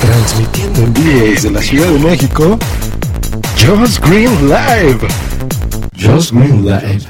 [0.00, 2.58] Transmitiendo en vivo desde la Ciudad de México,
[3.56, 5.06] Just Green Live.
[5.96, 7.06] Just Green Live.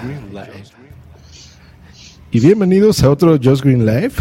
[2.32, 4.12] Y bienvenidos a otro Just Green Live.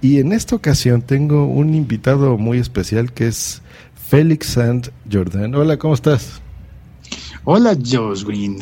[0.00, 3.62] Y en esta ocasión tengo un invitado muy especial que es
[4.08, 5.54] Félix Sant Jordan.
[5.54, 6.40] Hola, ¿cómo estás?
[7.44, 8.58] Hola, Josh Green.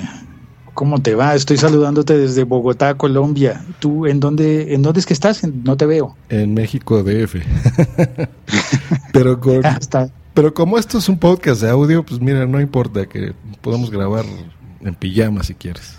[0.75, 1.35] ¿Cómo te va?
[1.35, 3.63] Estoy saludándote desde Bogotá, Colombia.
[3.79, 5.43] ¿Tú en dónde, en dónde es que estás?
[5.45, 6.17] No te veo.
[6.31, 7.37] En México DF.
[9.13, 13.07] pero, con, Hasta- pero como esto es un podcast de audio, pues mira, no importa
[13.07, 14.25] que podamos grabar
[14.81, 15.97] en pijama si quieres.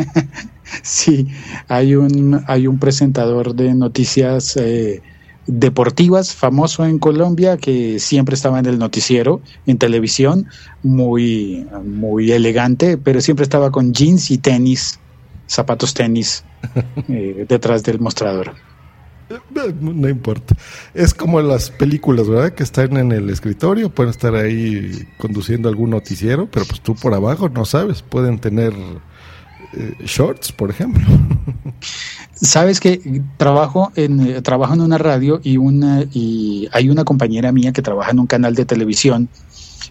[0.82, 1.28] Sí,
[1.68, 5.02] hay un, hay un presentador de noticias eh,
[5.46, 10.46] deportivas famoso en Colombia que siempre estaba en el noticiero, en televisión,
[10.82, 15.00] muy, muy elegante, pero siempre estaba con jeans y tenis,
[15.46, 16.44] zapatos tenis,
[17.08, 18.54] eh, detrás del mostrador.
[19.30, 20.56] Eh, No importa.
[20.94, 22.52] Es como las películas, ¿verdad?
[22.52, 27.14] Que están en el escritorio, pueden estar ahí conduciendo algún noticiero, pero pues tú por
[27.14, 28.02] abajo no sabes.
[28.02, 28.74] Pueden tener
[30.04, 31.04] shorts, por ejemplo.
[32.34, 37.52] Sabes que trabajo en eh, trabajo en una radio y una y hay una compañera
[37.52, 39.28] mía que trabaja en un canal de televisión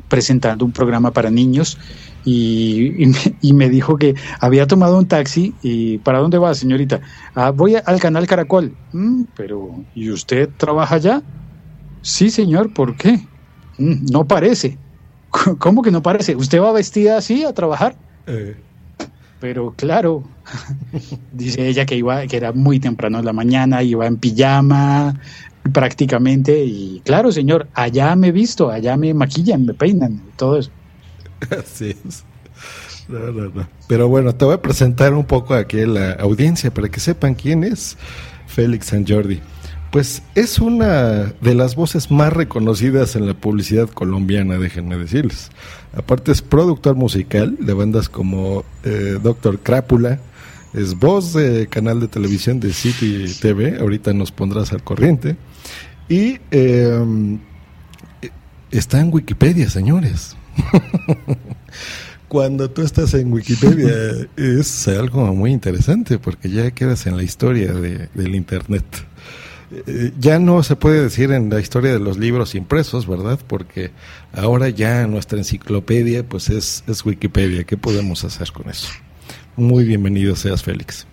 [0.08, 1.78] presentando un programa para niños
[2.24, 3.04] y,
[3.42, 7.02] y, me, dijo que había tomado un taxi y ¿para dónde va, señorita?
[7.34, 8.76] Ah, voy al canal Caracol.
[8.94, 11.24] Mm, pero, ¿y usted trabaja allá?
[12.02, 13.22] Sí, señor, ¿por qué?
[13.78, 14.78] Mm, no parece.
[15.58, 16.36] ¿Cómo que no parece?
[16.36, 17.96] ¿Usted va vestida así a trabajar?
[18.28, 18.56] Eh.
[19.42, 20.24] Pero claro,
[21.34, 25.20] dice ella que iba, que era muy temprano en la mañana, iba en pijama
[25.74, 30.72] prácticamente, y claro, señor, allá me he visto, allá me maquillan, me peinan, todo eso.
[31.60, 32.24] Así es.
[33.08, 33.68] No, no, no.
[33.88, 37.36] Pero bueno, te voy a presentar un poco aquí a la audiencia para que sepan
[37.36, 37.98] quién es
[38.48, 39.42] Félix San Jordi.
[39.92, 45.50] Pues es una de las voces más reconocidas en la publicidad colombiana, déjenme decirles.
[45.94, 50.20] Aparte es productor musical de bandas como eh, Doctor Crápula,
[50.74, 55.36] es voz de canal de televisión de City TV, ahorita nos pondrás al corriente.
[56.08, 57.40] Y em,
[58.72, 60.38] está en Wikipedia, señores.
[62.30, 63.92] Cuando tú estás en Wikipedia
[64.38, 68.86] es algo muy interesante porque ya quedas en la historia de, del Internet.
[69.72, 73.40] Eh, ya no se puede decir en la historia de los libros impresos, ¿verdad?
[73.48, 73.92] Porque
[74.34, 77.64] ahora ya nuestra enciclopedia pues es, es Wikipedia.
[77.64, 78.90] ¿Qué podemos hacer con eso?
[79.56, 81.08] Muy bienvenido seas, Félix.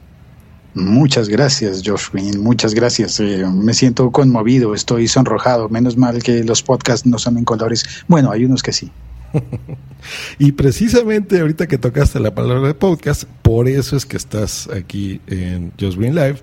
[0.75, 2.21] Muchas gracias, Joshua.
[2.39, 3.19] Muchas gracias.
[3.21, 5.69] Eh, me siento conmovido, estoy sonrojado.
[5.69, 7.85] Menos mal que los podcasts no son en colores.
[8.07, 8.91] Bueno, hay unos que sí.
[10.39, 15.21] y precisamente ahorita que tocaste la palabra de podcast, por eso es que estás aquí
[15.27, 16.39] en Just Green Live,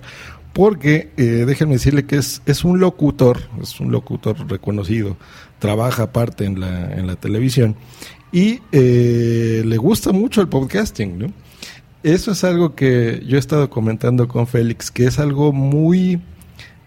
[0.56, 5.18] porque eh, déjenme decirle que es, es un locutor, es un locutor reconocido,
[5.58, 7.76] trabaja aparte en la, en la televisión
[8.32, 11.26] y eh, le gusta mucho el podcasting, ¿no?
[12.02, 16.22] Eso es algo que yo he estado comentando con Félix, que es algo muy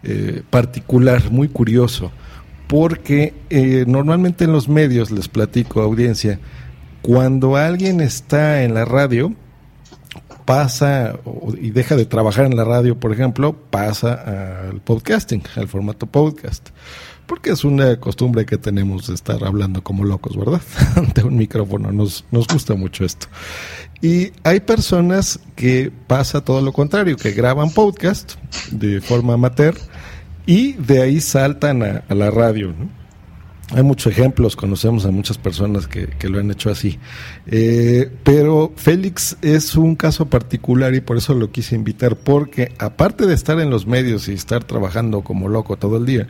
[0.01, 2.11] eh, particular, muy curioso
[2.65, 3.33] porque
[3.85, 6.39] normalmente en los medios, les platico audiencia,
[7.03, 9.33] cuando alguien está en la radio,
[10.49, 11.13] pasa
[11.61, 16.69] y deja de trabajar en la radio, por ejemplo, pasa al podcasting, al formato podcast.
[17.27, 20.59] Porque es una costumbre que tenemos de estar hablando como locos, ¿verdad?
[20.95, 21.91] Ante un micrófono.
[21.91, 23.27] Nos, nos gusta mucho esto.
[24.01, 28.33] Y hay personas que pasa todo lo contrario, que graban podcast
[28.71, 29.75] de forma amateur
[30.47, 32.73] y de ahí saltan a, la radio.
[33.71, 36.97] Hay muchos ejemplos, conocemos a muchas personas que, lo han hecho así.
[37.45, 43.27] Eh, pero Félix es un caso particular y por eso lo quise invitar, porque aparte
[43.27, 46.27] de estar en los medios y estar trabajando como loco todo el día,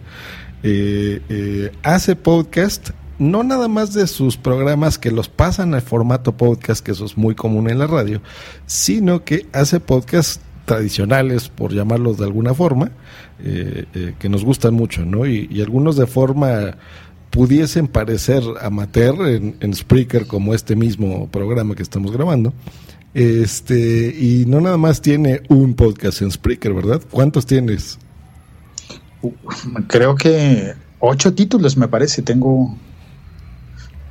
[0.63, 2.89] eh, eh, hace podcast,
[3.19, 7.18] no nada más de sus programas que los pasan al formato podcast, que eso es
[7.18, 8.21] muy común en la radio,
[8.65, 12.92] sino que hace podcast tradicionales, por llamarlos de alguna forma,
[13.39, 15.25] que nos gustan mucho, ¿no?
[15.25, 16.75] Y, algunos de forma
[17.30, 22.54] pudiesen parecer amateur en, en, Spreaker como este mismo programa que estamos grabando.
[23.14, 27.02] Este, y no nada más tiene un podcast en Spreaker, ¿verdad?
[27.10, 27.98] ¿Cuántos tienes?
[29.88, 32.78] Creo que ocho títulos me parece, tengo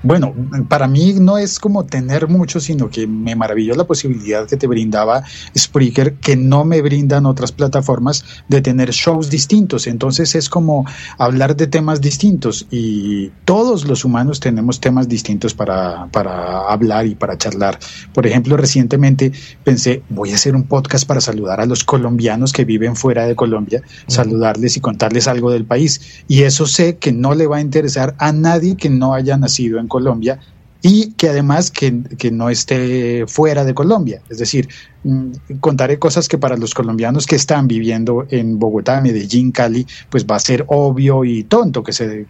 [0.03, 0.33] bueno,
[0.69, 4.67] para mí no es como tener mucho, sino que me maravilló la posibilidad que te
[4.67, 5.25] brindaba
[5.57, 9.87] Spreaker, que no me brindan otras plataformas, de tener shows distintos.
[9.87, 10.87] Entonces es como
[11.19, 17.17] hablar de temas distintos y todos los humanos tenemos temas distintos para, para hablar y
[17.17, 17.79] para charlar.
[18.13, 19.33] Por ejemplo, recientemente
[19.65, 23.35] pensé, voy a hacer un podcast para saludar a los colombianos que viven fuera de
[23.35, 26.23] Colombia, saludarles y contarles algo del país.
[26.29, 29.81] Y eso sé que no le va a interesar a nadie que no haya nacido
[29.81, 30.39] en Colombia
[30.81, 31.91] y que además que,
[32.31, 34.23] no esté fuera de Colombia.
[34.29, 34.69] Es decir,
[35.05, 40.25] mm, contaré cosas que para los colombianos que están viviendo en Bogotá, Medellín, Cali, pues
[40.25, 42.27] va a ser obvio y tonto que se,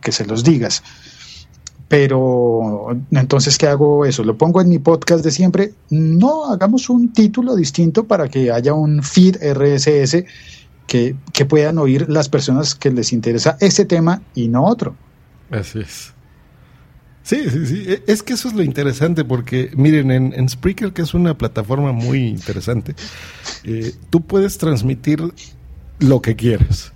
[0.00, 0.82] que, se los digas.
[1.88, 4.22] Pero entonces, ¿qué hago eso?
[4.22, 5.72] ¿Lo pongo en mi podcast de siempre?
[5.90, 10.24] No, hagamos un título distinto para que haya un feed RSS
[10.86, 14.94] que, que puedan oír las personas que les interesa ese tema y no otro.
[15.50, 16.12] Así es.
[17.22, 17.84] Sí, sí, sí.
[17.86, 21.92] E, es que eso es lo interesante porque, miren, en, Spreaker, que es una plataforma
[21.92, 22.94] muy interesante,
[23.64, 25.22] eh, tú puedes transmitir
[25.98, 26.92] lo que quieras.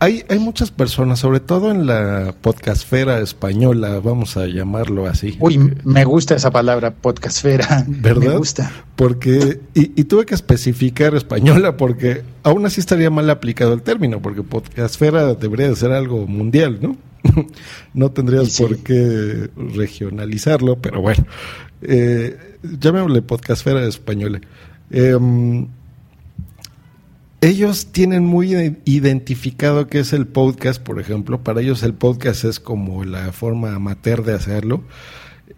[0.00, 5.36] Hay, hay muchas personas, sobre todo en la podcastfera española, vamos a llamarlo así.
[5.40, 7.84] Uy, me gusta esa palabra, podcastfera.
[7.88, 8.32] ¿Verdad?
[8.32, 8.70] Me gusta.
[8.96, 14.20] Porque, y, y, tuve que especificar española porque aún así estaría mal aplicado el término,
[14.20, 16.96] porque podcastfera debería de ser algo mundial, ¿no?
[17.94, 21.26] no tendrías por qué regionalizarlo, pero bueno.
[21.82, 24.40] Eh, llamémosle podcastfera española.
[24.90, 25.66] Em,
[27.40, 28.54] ellos tienen muy
[28.84, 31.42] identificado qué es el podcast, por ejemplo.
[31.42, 34.82] Para ellos el podcast es como la forma amateur de hacerlo.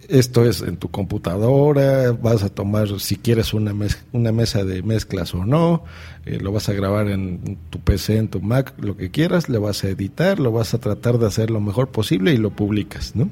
[0.08, 3.74] Esto es en tu computadora, vas a tomar si quieres una,
[4.12, 5.84] una mesa de mezclas o no,
[6.24, 9.58] eh, lo vas a grabar en tu PC, en tu Mac, lo que quieras, le
[9.58, 13.16] vas a editar, lo vas a tratar de hacer lo mejor posible y lo publicas,
[13.16, 13.28] ¿no?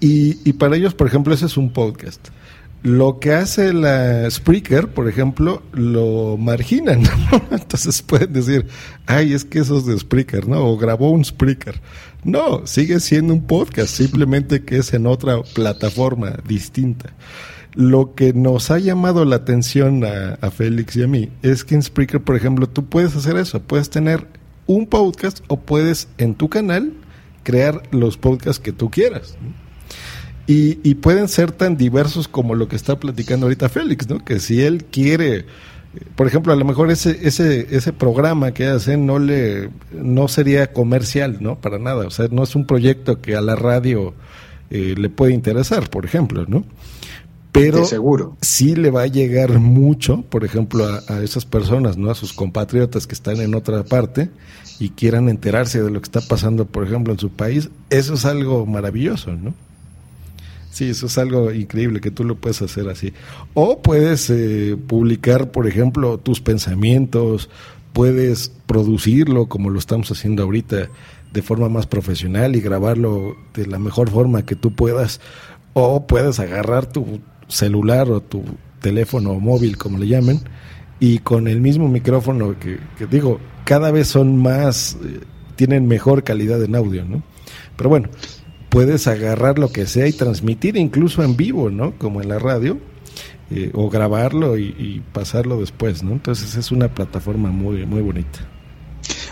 [0.00, 2.28] Y, y para ellos, por ejemplo, ese es un podcast.
[2.82, 7.02] Lo que hace la Spreaker, por ejemplo, lo marginan.
[7.50, 8.66] Entonces pueden decir,
[9.06, 10.64] ay, es que eso es de Spreaker, ¿no?
[10.64, 11.82] O grabó un Spreaker.
[12.24, 17.14] No, sigue siendo un podcast, simplemente que es en otra plataforma distinta.
[17.74, 21.82] Lo que nos ha llamado la atención a, Félix y a mí es que en
[21.82, 23.60] Spreaker, por ejemplo, tú puedes hacer eso.
[23.60, 24.26] Puedes tener
[24.66, 26.92] un podcast o puedes en tu canal
[27.42, 29.36] crear los podcasts que tú quieras.
[30.46, 34.24] Y, pueden ser tan diversos como lo que está platicando ahorita Félix, ¿no?
[34.24, 35.46] Que si él quiere,
[36.14, 40.72] por ejemplo, a lo mejor ese, ese, ese programa que hace no le, no sería
[40.72, 41.60] comercial, ¿no?
[41.60, 42.06] Para nada.
[42.06, 44.14] O sea, no es un proyecto que a la radio
[44.70, 46.64] eh, le puede interesar, por ejemplo, ¿no?
[47.52, 48.36] Pero seguro.
[48.40, 52.08] sí le va a llegar mucho, por ejemplo, a, a, esas personas, ¿no?
[52.10, 54.30] A sus compatriotas que están en otra parte
[54.78, 57.68] y quieran enterarse de lo que está pasando, por ejemplo, en su país.
[57.90, 59.52] Eso es algo maravilloso, ¿no?
[60.70, 63.12] Sí, eso es algo increíble que tú lo puedes hacer así.
[63.54, 67.50] O puedes eh, publicar, por ejemplo, tus pensamientos,
[67.92, 70.88] puedes producirlo como lo estamos haciendo ahorita
[71.32, 75.20] de forma más profesional y grabarlo de la mejor forma que tú puedas.
[75.72, 78.44] O puedes agarrar tu celular o tu
[78.80, 80.40] teléfono móvil, como le llamen,
[80.98, 85.20] y con el mismo micrófono que, digo, cada vez son más, eh,
[85.56, 87.22] tienen mejor calidad en audio, ¿no?
[87.76, 88.08] Pero bueno,
[88.70, 91.92] puedes agarrar lo que sea y transmitir incluso en vivo, ¿no?
[91.98, 92.78] Como en la radio,
[93.50, 96.12] eh, o grabarlo y, pasarlo después, ¿no?
[96.12, 98.48] Entonces es una plataforma muy, muy bonita.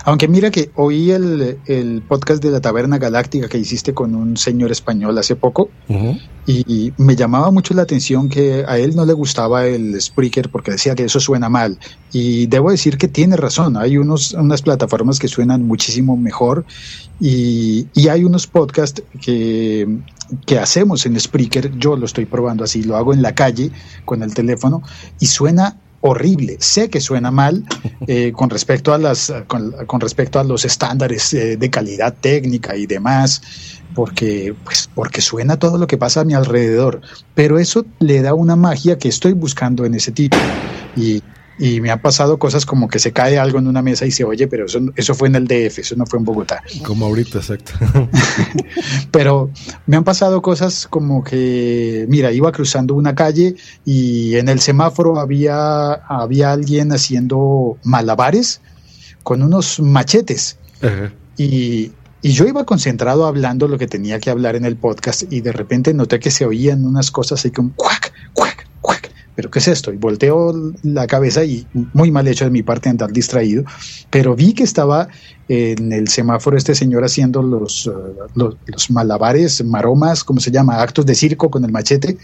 [0.05, 4.37] Aunque mira que oí el, el, podcast de la Taberna Galáctica que hiciste con un
[4.37, 5.71] señor español hace poco
[6.47, 10.71] y, me llamaba mucho la atención que a él no le gustaba el Spreaker porque
[10.71, 11.79] decía que eso suena mal.
[12.13, 16.65] Y debo decir que tiene razón, hay unos, unas plataformas que suenan muchísimo mejor
[17.21, 19.99] y, y hay unos podcasts que,
[20.47, 23.71] que hacemos en Spreaker, yo lo estoy probando así, lo hago en la calle
[24.05, 24.83] con el teléfono
[25.21, 26.57] y suena horrible.
[26.61, 27.65] Sé que suena mal
[28.07, 32.87] eh, con respecto a las con, respecto a los estándares eh, de calidad técnica y
[32.87, 33.43] demás,
[33.95, 37.01] porque pues porque suena todo lo que pasa a mi alrededor.
[37.35, 40.37] Pero eso le da una magia que estoy buscando en ese tipo
[40.97, 41.23] y
[41.59, 44.25] y me ha pasado cosas como que se cae algo en una mesa y se
[44.25, 46.63] oye, pero eso, eso fue en el DF, eso no fue en Bogotá.
[46.85, 47.73] Como ahorita, exacto.
[49.11, 49.51] pero
[49.87, 55.19] me han pasado cosas como que, mira, iba cruzando una calle y en el semáforo
[55.19, 58.61] había, había alguien haciendo malabares
[59.23, 60.59] con unos machetes.
[61.37, 61.91] Y,
[62.23, 65.53] y yo iba concentrado hablando lo que tenía que hablar en el podcast y de
[65.53, 68.68] repente noté que se oían unas cosas así como cuac, cuac,
[69.39, 69.93] ¿pero qué es esto?
[69.93, 70.53] Y volteo
[70.83, 73.63] la cabeza y muy mal hecho de mi parte andar distraído,
[74.11, 75.07] pero vi que estaba
[75.49, 77.91] en el semáforo este señor haciendo los, eh,
[78.35, 80.83] los, malabares, maromas, ¿cómo se llama?
[80.83, 82.19] Actos de circo con el machete,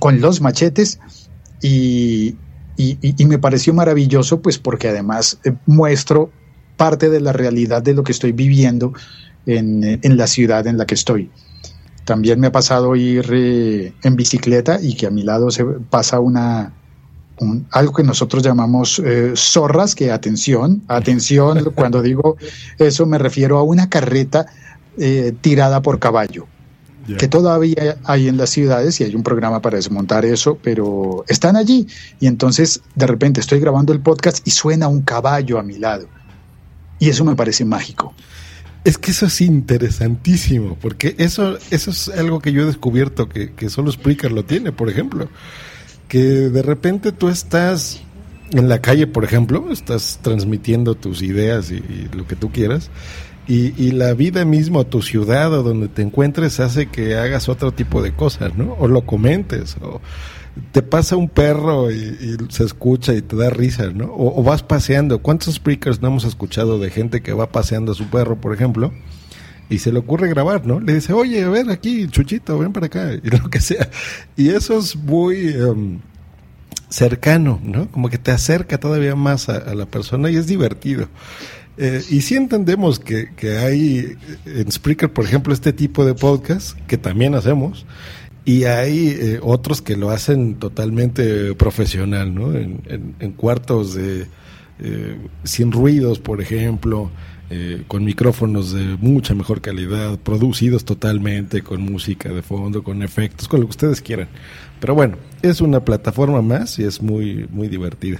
[0.00, 1.00] con los machetes,
[1.62, 2.36] y,
[2.76, 6.30] y, me pareció maravilloso, pues porque además eh, muestro
[6.76, 8.92] parte de la realidad de lo que estoy viviendo
[9.46, 11.30] en, en la ciudad en la que estoy.
[12.08, 16.20] También me ha pasado ir eh, en bicicleta y que a mi lado se pasa
[16.20, 16.72] una,
[17.70, 22.38] algo que nosotros llamamos eh, zorras, que atención, atención, cuando digo
[22.78, 24.46] eso me refiero a una carreta
[24.96, 26.46] eh, tirada por caballo,
[27.18, 31.56] que todavía hay en las ciudades y hay un programa para desmontar eso, pero están
[31.56, 31.88] allí.
[32.20, 36.08] Y entonces de repente estoy grabando el podcast y suena un caballo a mi lado.
[37.00, 38.14] Y eso me parece mágico.
[38.88, 43.52] Es que eso es interesantísimo, porque eso, eso es algo que yo he descubierto que,
[43.52, 45.28] que solo Spreaker lo tiene, por ejemplo.
[46.08, 48.00] Que de repente tú estás
[48.50, 51.82] en la calle, por ejemplo, estás transmitiendo tus ideas y,
[52.16, 52.88] lo que tú quieras,
[53.46, 57.72] y, y, la vida misma, tu ciudad o donde te encuentres, hace que hagas otro
[57.72, 58.74] tipo de cosas, ¿no?
[58.78, 60.00] O lo comentes, o
[60.72, 64.12] te pasa un perro y, se escucha y te da risa, ¿no?
[64.14, 65.20] O, vas paseando.
[65.20, 68.92] ¿Cuántos speakers no hemos escuchado de gente que va paseando a su perro, por ejemplo?
[69.70, 70.80] Y se le ocurre grabar, ¿no?
[70.80, 73.90] Le dice, oye, a ver aquí, Chuchito, ven para acá, y lo que sea.
[74.36, 75.98] Y eso es muy em,
[76.88, 77.90] cercano, ¿no?
[77.90, 81.08] Como que te acerca todavía más a, la persona y es divertido.
[81.76, 86.76] Eh, y sí entendemos que, que hay en Spreaker, por ejemplo, este tipo de podcast
[86.86, 87.86] que también hacemos,
[88.44, 92.54] y hay eh, otros que lo hacen totalmente profesional, ¿no?
[92.54, 94.26] En, cuartos de,
[94.80, 97.10] eh, sin ruidos, por ejemplo,
[97.50, 103.48] eh, con micrófonos de mucha mejor calidad, producidos totalmente, con música de fondo, con efectos,
[103.48, 104.28] con lo que ustedes quieran.
[104.80, 108.18] Pero bueno, es una plataforma más y es muy, muy divertida.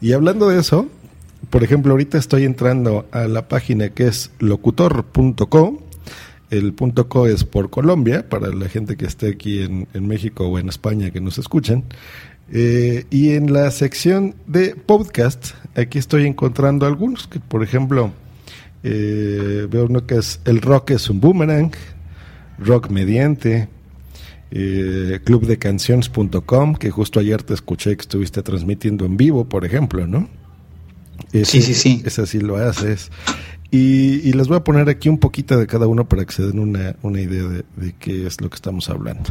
[0.00, 0.88] Y hablando de eso,
[1.50, 5.82] por ejemplo, ahorita estoy entrando a la página que es locutor.co.
[6.50, 10.46] El punto .co es por Colombia, para la gente que esté aquí en, en México
[10.48, 11.84] o en España que nos escuchen.
[12.52, 18.12] Eh, y en la sección de podcast, aquí estoy encontrando algunos, que por ejemplo,
[18.82, 21.70] eh, veo uno que es El Rock es un Boomerang,
[22.58, 23.68] Rock Mediante,
[24.50, 30.28] eh, clubdecanciones.com, que justo ayer te escuché que estuviste transmitiendo en vivo, por ejemplo, ¿no?
[31.32, 32.02] sí, sí, sí.
[32.04, 33.12] Es así lo haces.
[33.70, 36.42] Y, y, les voy a poner aquí un poquito de cada uno para que se
[36.42, 39.30] den una, una idea de, de qué es lo que estamos hablando.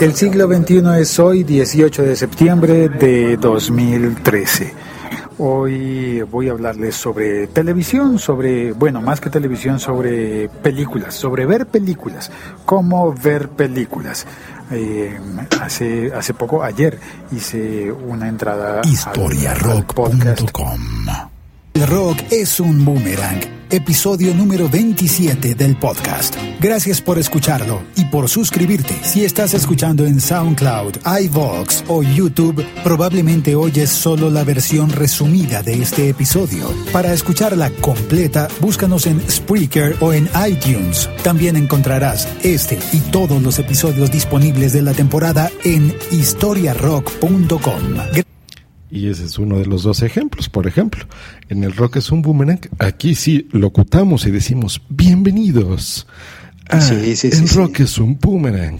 [0.00, 4.72] El siglo XXI es hoy, 18 de septiembre de 2013.
[5.38, 11.66] Hoy voy a hablarles sobre televisión, sobre, bueno, más que televisión, sobre películas, sobre ver
[11.66, 12.30] películas,
[12.64, 14.26] cómo ver películas.
[14.70, 15.18] Eh,
[15.60, 16.98] hace, hace poco, ayer,
[17.32, 21.06] hice una entrada historiarock.com.
[21.74, 26.36] El rock es un boomerang episodio número 27 del podcast.
[26.60, 28.94] Gracias por escucharlo y por suscribirte.
[29.02, 35.82] Si estás escuchando en SoundCloud, iVoox o YouTube, probablemente oyes solo la versión resumida de
[35.82, 36.72] este episodio.
[36.92, 41.08] Para escucharla completa, búscanos en Spreaker o en iTunes.
[41.22, 48.37] También encontrarás este y todos los episodios disponibles de la temporada en historiarock.com.
[48.90, 50.48] Y ese es uno de los dos ejemplos.
[50.48, 51.04] Por ejemplo,
[51.48, 52.60] en el rock es un boomerang.
[52.78, 56.06] Aquí sí locutamos y decimos bienvenidos.
[56.70, 58.78] Ah, sí, sí, el rock es un boomerang.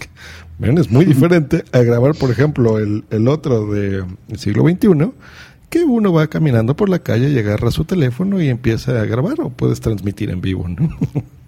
[0.61, 4.05] es muy diferente a grabar, por ejemplo, el, el otro del
[4.37, 5.11] siglo XXI,
[5.69, 9.39] que uno va caminando por la calle y agarra su teléfono y empieza a grabar
[9.41, 10.67] o puedes transmitir en vivo.
[10.67, 10.89] ¿no?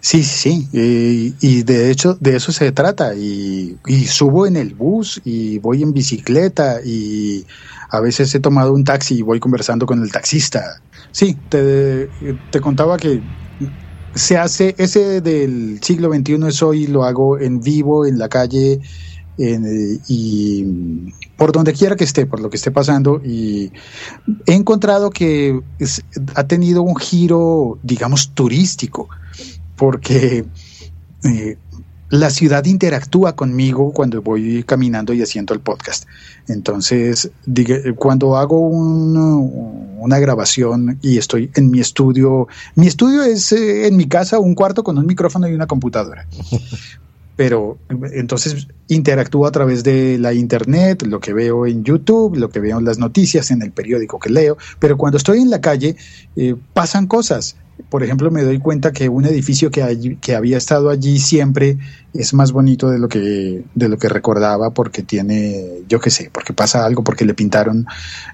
[0.00, 1.34] Sí, sí, sí.
[1.40, 3.14] y de hecho de eso se trata.
[3.14, 7.44] Y, y, subo en el bus y voy en bicicleta y
[7.90, 10.80] a veces he tomado un taxi y voy conversando con el taxista.
[11.12, 12.08] Sí, te,
[12.60, 13.20] contaba que
[14.14, 18.80] se hace, ese del siglo XXI es hoy, lo hago en vivo, en la calle
[19.38, 23.22] en, y por donde quiera que esté, por lo que esté pasando.
[23.24, 23.72] Y
[24.46, 25.60] he encontrado que
[26.34, 29.08] ha tenido un giro, digamos, turístico
[29.78, 30.44] porque
[31.24, 31.56] eh,
[32.10, 36.04] la ciudad interactúa conmigo cuando voy caminando y haciendo el podcast.
[36.48, 37.30] Entonces,
[37.96, 44.06] cuando hago una grabación y estoy en mi estudio, mi estudio es eh, en mi
[44.06, 46.26] casa un cuarto con un micrófono y una computadora.
[47.36, 47.78] Pero
[48.14, 52.80] entonces interactúo a través de la internet, lo que veo en YouTube, lo que veo
[52.80, 54.58] en las noticias, en el periódico que leo.
[54.80, 55.94] Pero cuando estoy en la calle,
[56.34, 57.54] eh, pasan cosas
[57.88, 59.82] por ejemplo, me doy cuenta que un edificio que,
[60.34, 61.78] había estado allí siempre
[62.12, 66.30] es más bonito de lo que de lo que recordaba porque tiene, yo qué sé,
[66.32, 67.86] porque pasa algo, porque le pintaron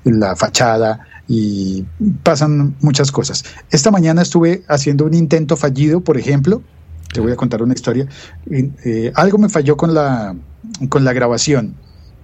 [0.05, 1.85] la fachada y
[2.23, 3.45] pasan muchas cosas.
[3.71, 6.63] Esta mañana estuve haciendo un intento fallido, por ejemplo,
[7.13, 8.09] te voy a contar una historia.
[8.51, 10.35] Eh, algo me falló con la
[11.13, 11.75] grabación.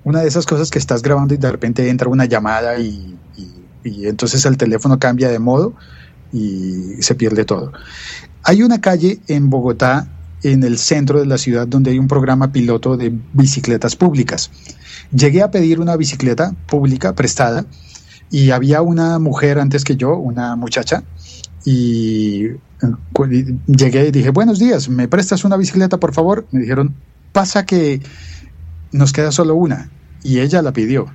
[0.03, 3.17] Una de esas cosas que estás grabando y de repente entra una llamada y
[3.85, 5.75] entonces el teléfono cambia de modo
[6.33, 7.73] y se pierde todo.
[8.43, 10.09] Hay una calle en Bogotá,
[10.43, 14.51] en el centro de la ciudad, donde hay un programa piloto de bicicletas públicas.
[15.13, 17.67] Llegué a pedir una bicicleta pública prestada
[18.31, 21.03] y había una mujer antes que yo, una muchacha,
[21.65, 22.47] y
[23.67, 26.47] llegué y dije, buenos días, ¿me prestas una bicicleta, por favor?
[26.53, 26.95] Me dijeron,
[27.33, 28.01] pasa que
[28.93, 29.91] nos queda solo una,
[30.23, 31.07] y ella la pidió.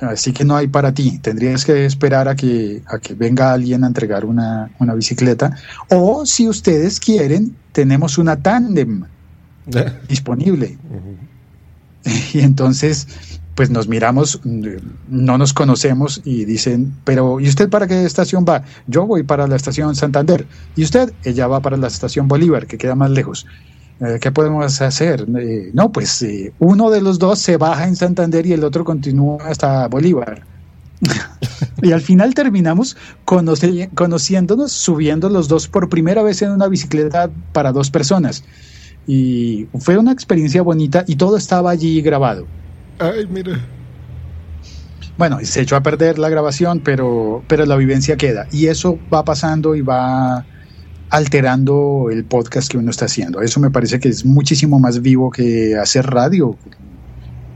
[0.00, 1.18] Así que no hay para ti.
[1.18, 5.56] Tendrías que esperar a que, a que venga alguien a entregar una, una bicicleta.
[5.88, 9.04] O si ustedes quieren, tenemos una tándem
[10.08, 10.78] disponible.
[12.34, 13.08] Y entonces,
[13.54, 18.62] pues nos miramos, no nos conocemos y dicen, pero ¿y usted para qué estación va?
[18.86, 20.46] Yo voy para la estación Santander.
[20.76, 21.12] ¿Y usted?
[21.24, 23.46] Ella va para la estación Bolívar, que queda más lejos.
[24.00, 25.26] Eh, ¿Qué podemos hacer?
[25.38, 28.84] Eh, no, pues eh, uno de los dos se baja en Santander y el otro
[28.84, 30.42] continúa hasta Bolívar.
[31.82, 37.72] y al final terminamos conociéndonos, subiendo los dos por primera vez en una bicicleta para
[37.72, 38.44] dos personas.
[39.06, 42.46] Y fue una experiencia bonita y todo estaba allí grabado.
[42.98, 43.60] Ay, mira.
[45.16, 48.46] Bueno, se echó a perder la grabación, pero, pero la vivencia queda.
[48.52, 50.44] Y eso va pasando y va
[51.10, 53.40] alterando el podcast que uno está haciendo.
[53.40, 56.56] Eso me parece que es muchísimo más vivo que hacer radio.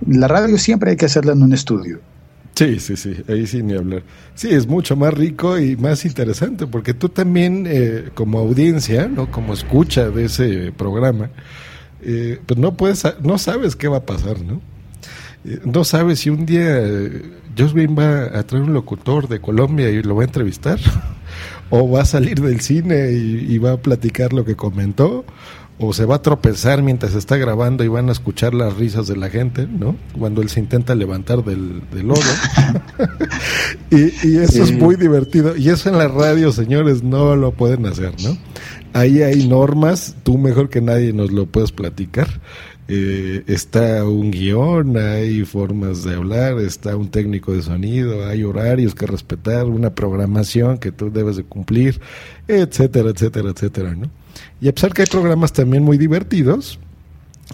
[0.06, 2.00] La radio siempre hay que hacerla en un estudio.
[2.54, 4.02] Sí, sí, sí, ahí sí ni hablar.
[4.34, 9.30] Sí, es mucho más rico y más interesante, porque tú también, eh, como audiencia, no,
[9.30, 11.30] como escucha de ese programa,
[12.02, 14.60] eh, pues no puedes, no sabes qué va a pasar, ¿no?
[15.46, 16.82] Eh, no sabes si un día
[17.56, 20.78] Joswin va a traer un locutor de Colombia y lo va a entrevistar,
[21.70, 25.24] o va a salir del cine y, y va a platicar lo que comentó,
[25.83, 29.16] o se va a tropezar mientras está grabando y van a escuchar las risas de
[29.16, 29.96] la gente, ¿no?
[30.18, 32.20] Cuando él se intenta levantar del, del lodo.
[33.90, 35.56] y, y, eso es muy divertido.
[35.56, 38.37] Y eso en la radio, señores, no lo pueden hacer, ¿no?
[38.92, 42.28] Ahí hay normas, tú mejor que nadie nos lo puedes platicar.
[42.92, 48.96] Eh, está un guion, hay formas de hablar, está un técnico de sonido, hay horarios
[48.96, 52.00] que respetar, una programación que tú debes de cumplir,
[52.48, 54.11] etcétera, etcétera, etcétera, ¿no?
[54.61, 56.81] Y a pesar que hay programas también muy divertidos,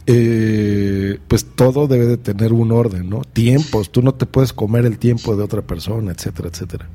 [0.07, 3.21] eh, pues todo debe de tener un orden, ¿no?
[3.21, 6.89] Tiempos, tú no te puedes comer el tiempo de otra persona, etcétera, etcétera.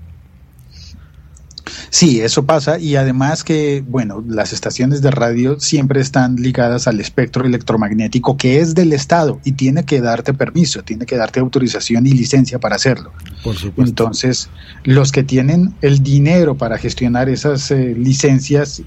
[1.91, 7.01] Sí, eso pasa y además que, bueno, las estaciones de radio siempre están ligadas al
[7.01, 12.07] espectro electromagnético que es del Estado y tiene que darte permiso, tiene que darte autorización
[12.07, 13.11] y licencia para hacerlo.
[13.43, 13.89] Por supuesto.
[13.89, 14.49] Entonces,
[14.85, 18.81] los que tienen el dinero para gestionar esas eh, licencias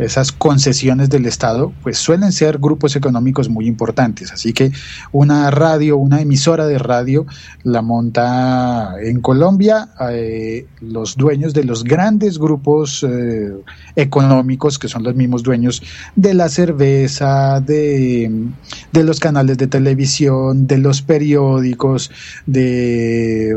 [0.00, 4.32] esas concesiones del Estado, pues suelen ser grupos económicos muy importantes.
[4.32, 4.72] Así que
[5.12, 7.26] una radio, una emisora de radio,
[7.62, 13.52] la monta en Colombia eh, los dueños de los grandes grupos eh,
[13.96, 15.82] económicos, que son los mismos dueños
[16.16, 18.30] de la cerveza, de,
[18.92, 22.10] de los canales de televisión, de los periódicos,
[22.46, 23.54] de,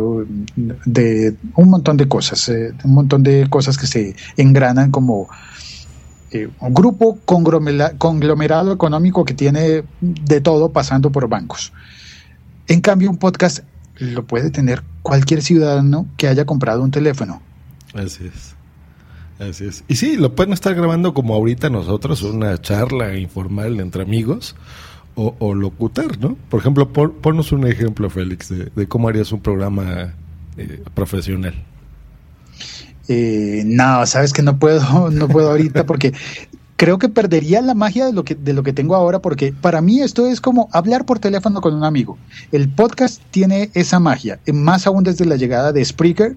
[0.86, 5.30] de un montón de cosas, eh, un montón de cosas que se engranan como
[6.60, 11.74] un grupo conglomerado económico que tiene de todo pasando por bancos.
[12.68, 13.60] En cambio, un podcast
[13.98, 17.42] lo puede tener cualquier ciudadano que haya comprado un teléfono.
[17.94, 18.56] Así es.
[19.40, 19.84] Así es.
[19.88, 24.56] Y sí, lo pueden estar grabando como ahorita nosotros, una charla informal entre amigos
[25.16, 26.36] o, locutar, ¿no?
[26.50, 30.16] Por ejemplo, ponnos un ejemplo, Félix, de, cómo harías un programa
[30.58, 31.54] eh, profesional.
[33.08, 36.14] Eh, no, sabes que no puedo, no puedo ahorita porque
[36.76, 39.82] creo que perdería la magia de lo que de lo que tengo ahora porque para
[39.82, 42.18] mí esto es como hablar por teléfono con un amigo.
[42.52, 46.36] El podcast tiene esa magia, más aún desde la llegada de Spreaker.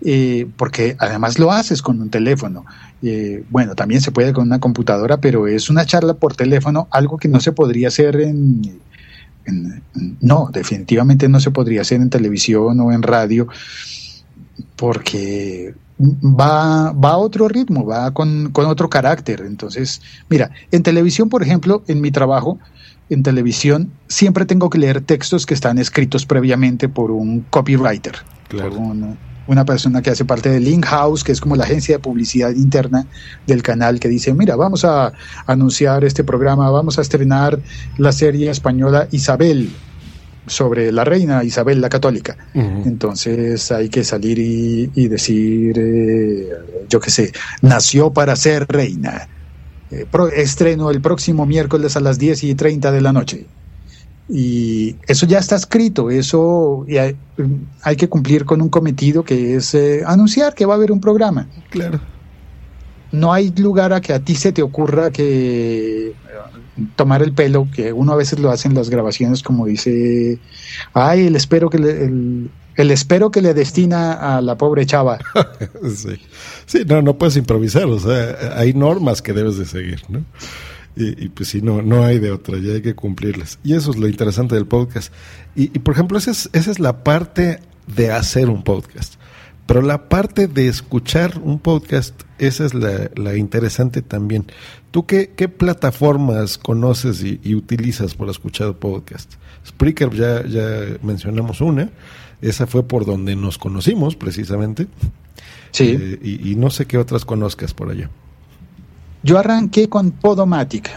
[0.00, 2.64] Eh, porque además lo haces con un teléfono.
[3.02, 7.18] Eh, bueno, también se puede con una computadora, pero es una charla por teléfono, algo
[7.18, 8.78] que no se podría hacer en,
[10.20, 13.48] no, definitivamente no se podría hacer en televisión o en radio
[14.78, 19.42] porque va, va a otro ritmo, va con, otro carácter.
[19.44, 22.58] Entonces, mira, en televisión, por ejemplo, en mi trabajo,
[23.10, 28.14] en televisión, siempre tengo que leer textos que están escritos previamente por un copywriter,
[28.48, 28.72] por
[29.48, 32.50] una persona que hace parte de Link House, que es como la agencia de publicidad
[32.50, 33.06] interna
[33.46, 35.12] del canal, que dice, mira, vamos a
[35.46, 37.58] anunciar este programa, vamos a estrenar
[37.96, 39.72] la serie española Isabel,
[40.48, 42.36] sobre la reina Isabel la Católica.
[42.54, 46.48] Entonces hay que salir y, decir, eh,
[46.88, 47.32] yo qué sé,
[47.62, 49.28] nació para ser reina.
[49.90, 50.06] Eh,
[50.36, 53.46] estreno el próximo miércoles a las 10 y 30 de la noche.
[54.28, 57.16] Y eso ya está escrito, eso hay,
[57.82, 61.00] hay, que cumplir con un cometido que es eh, anunciar que va a haber un
[61.00, 61.48] programa.
[61.70, 61.98] Claro.
[63.10, 66.12] No hay lugar a que a ti se te ocurra que
[66.96, 70.38] tomar el pelo, que uno a veces lo hace en las grabaciones, como dice,
[70.92, 72.04] ay, el espero que le,
[72.76, 75.18] el, espero que le destina a la pobre chava.
[75.94, 76.20] sí.
[76.66, 80.24] sí, no, no puedes improvisar, o sea, hay normas que debes de seguir, ¿no?
[81.00, 83.60] Y, pues si no, no hay de otra, ya hay que cumplirlas.
[83.62, 85.12] Y eso es lo interesante del podcast.
[85.54, 89.14] Y, por ejemplo, esa es, esa es la parte de hacer un podcast.
[89.66, 94.46] Pero la parte de escuchar un podcast, esa es la, la interesante también.
[94.90, 99.34] ¿Tú qué, qué plataformas conoces y, utilizas por escuchar podcast?
[99.66, 101.90] Spreaker ya, ya mencionamos una,
[102.40, 104.86] esa fue por donde nos conocimos precisamente.
[105.72, 105.96] Sí.
[105.98, 108.08] Eh, y, y, no sé qué otras conozcas por allá.
[109.22, 110.90] Yo arranqué con Podomatic,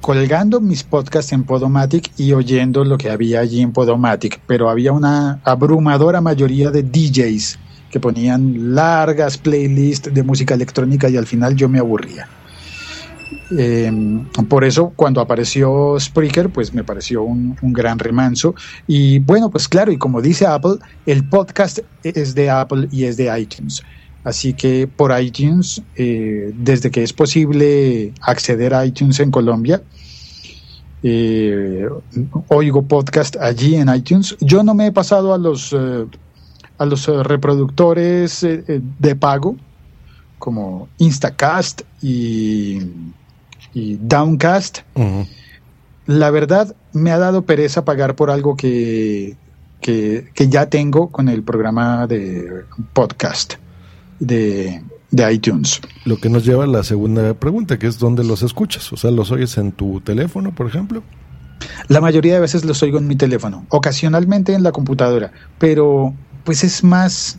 [0.00, 4.90] colgando mis podcasts en Podomatic y oyendo lo que había allí en Podomatic, pero había
[4.90, 7.58] una abrumadora mayoría de DJs
[7.90, 12.28] que ponían largas playlists de música electrónica y al final yo me aburría.
[13.58, 13.92] Eh,
[14.48, 18.54] por eso cuando apareció Spreaker, pues me pareció un, gran remanso.
[18.86, 23.16] Y bueno, pues claro, y como dice Apple, el podcast es de Apple y es
[23.16, 23.82] de iTunes.
[24.24, 29.82] Así que por iTunes, eh, desde que es posible acceder a iTunes en Colombia,
[31.02, 31.88] eh,
[32.48, 34.36] oigo podcast allí en iTunes.
[34.40, 36.06] Yo no me he pasado a los, eh,
[36.78, 39.56] a los reproductores de pago,
[40.38, 42.78] como Instacast y,
[43.74, 44.80] y Downcast.
[46.06, 49.36] La verdad, me ha dado pereza pagar por algo que,
[49.80, 53.54] que, que ya tengo con el programa de podcast
[54.20, 55.80] de, de iTunes.
[56.04, 58.92] Lo que nos lleva a la segunda pregunta, que es dónde los escuchas.
[58.92, 61.02] O sea, ¿los oyes en tu teléfono, por ejemplo?
[61.88, 66.62] La mayoría de veces los oigo en mi teléfono, ocasionalmente en la computadora, pero pues
[66.64, 67.38] es más,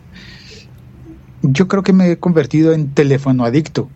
[1.42, 3.90] yo creo que me he convertido en teléfono adicto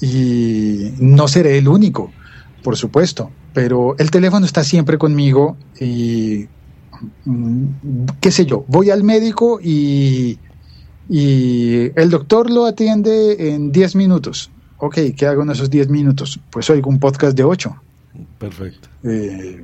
[0.00, 2.12] y no seré el único,
[2.62, 6.48] por supuesto, pero el teléfono está siempre conmigo y
[7.24, 7.64] mm,
[8.20, 10.38] qué sé yo, voy al médico y,
[11.08, 14.50] y el doctor lo atiende en 10 minutos.
[14.78, 16.40] Ok, ¿qué hago en esos 10 minutos?
[16.50, 17.76] Pues oigo un podcast de 8.
[18.38, 18.88] Perfecto.
[19.04, 19.62] Eh,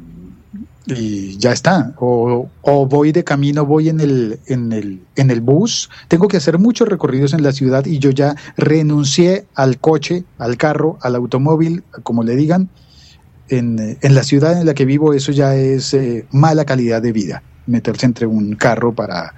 [0.86, 1.94] y ya está.
[1.98, 5.90] O, o, voy de camino, voy en el, en, el, en el bus.
[6.08, 10.56] Tengo que hacer muchos recorridos en la ciudad y yo ya renuncié al coche, al
[10.56, 12.68] carro, al automóvil, como le digan.
[13.48, 17.12] En, en la ciudad en la que vivo eso ya es eh, mala calidad de
[17.12, 19.34] vida, meterse entre un carro para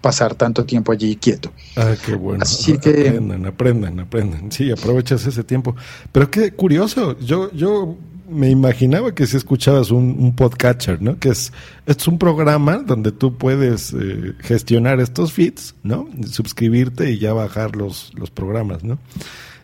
[0.00, 1.50] pasar tanto tiempo allí quieto.
[1.76, 2.42] Ah, qué bueno.
[2.42, 4.52] Así que aprendan, aprendan, aprendan.
[4.52, 5.74] Sí, aprovechas ese tiempo.
[6.12, 7.18] Pero qué curioso.
[7.18, 7.96] Yo, yo
[8.28, 11.18] me imaginaba que si escuchabas un, podcatcher, ¿no?
[11.18, 11.52] Que es,
[11.86, 16.08] es un programa donde tú puedes eh, gestionar estos feeds, ¿no?
[16.30, 18.98] Suscribirte y ya bajar los, los programas, ¿no?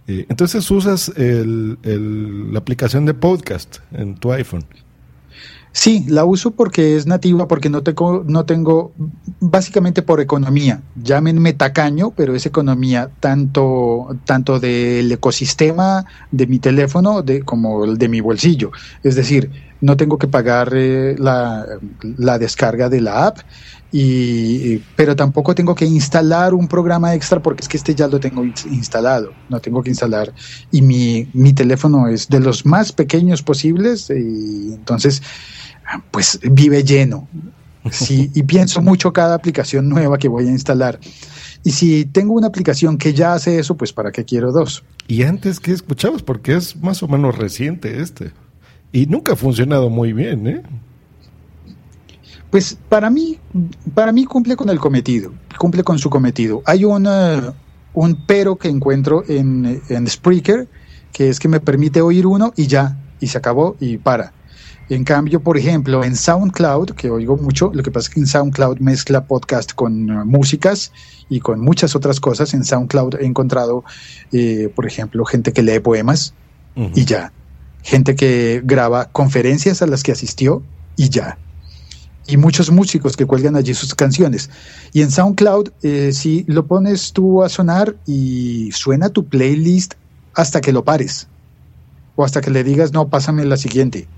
[0.06, 4.64] Eh, entonces usas el, el, la aplicación de podcast en tu iPhone.
[5.76, 8.92] Sí, la uso porque es nativa, porque no tengo, no tengo,
[9.40, 10.80] básicamente por economía.
[10.94, 17.98] Llámenme tacaño, pero es economía tanto, tanto del ecosistema de mi teléfono de, como el
[17.98, 18.70] de mi bolsillo.
[19.02, 21.66] Es decir, no tengo que pagar eh, la,
[22.18, 23.38] la, descarga de la app,
[23.90, 28.20] y, pero tampoco tengo que instalar un programa extra porque es que este ya lo
[28.20, 29.32] tengo instalado.
[29.48, 30.32] No tengo que instalar.
[30.70, 35.20] Y mi, mi teléfono es de los más pequeños posibles, y entonces
[36.10, 37.28] pues vive lleno.
[37.90, 40.98] Sí, y pienso mucho cada aplicación nueva que voy a instalar.
[41.64, 44.84] Y si tengo una aplicación que ya hace eso, pues ¿para qué quiero dos?
[45.06, 46.22] ¿Y antes qué escuchabas?
[46.22, 48.32] Porque es más o menos reciente este.
[48.92, 50.62] Y nunca ha funcionado muy bien, ¿eh?
[52.50, 53.38] Pues para mí,
[53.94, 56.62] para mí cumple con el cometido, cumple con su cometido.
[56.66, 57.54] Hay una,
[57.92, 60.68] un pero que encuentro en, en Spreaker,
[61.12, 64.32] que es que me permite oír uno y ya, y se acabó y para.
[64.90, 68.26] En cambio, por ejemplo, en SoundCloud, que oigo mucho, lo que pasa es que en
[68.26, 70.92] SoundCloud mezcla podcast con uh, músicas
[71.30, 72.52] y con muchas otras cosas.
[72.52, 73.84] En SoundCloud he encontrado,
[74.30, 76.34] eh, por ejemplo, gente que lee poemas
[76.76, 76.92] uh -huh.
[76.94, 77.32] y ya.
[77.82, 80.62] Gente que graba conferencias a las que asistió
[80.96, 81.38] y ya.
[82.26, 84.50] Y muchos músicos que cuelgan allí sus canciones.
[84.92, 89.94] Y en SoundCloud, eh, si lo pones tú a sonar y suena tu playlist
[90.34, 91.26] hasta que lo pares.
[92.16, 94.08] O hasta que le digas, no, pásame la siguiente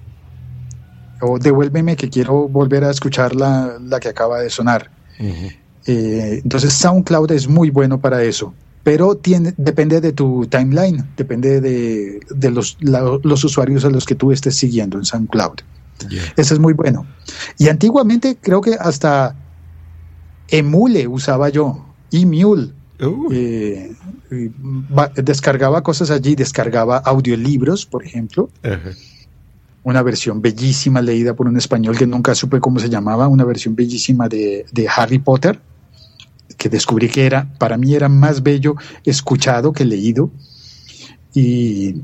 [1.20, 4.90] o devuélveme que quiero volver a escuchar la, la que acaba de sonar.
[5.18, 5.56] Uh -huh.
[5.86, 8.52] eh, entonces SoundCloud es muy bueno para eso,
[8.82, 14.04] pero tiene, depende de tu timeline, depende de, de los, la, los, usuarios a los
[14.04, 15.60] que tú estés siguiendo en SoundCloud.
[16.10, 16.22] Yeah.
[16.36, 17.06] Eso es muy bueno.
[17.58, 19.34] Y antiguamente creo que hasta
[20.48, 22.72] Emule usaba yo, Emule.
[23.00, 23.28] Uh.
[23.32, 23.96] Eh,
[25.16, 28.50] descargaba cosas allí, descargaba audiolibros, por ejemplo.
[28.62, 29.15] Uh -huh
[29.86, 33.76] una versión bellísima leída por un español que nunca supe cómo se llamaba, una versión
[33.76, 35.60] bellísima de, de, Harry Potter,
[36.58, 40.32] que descubrí que era, para mí era más bello escuchado que leído.
[41.32, 42.02] Y,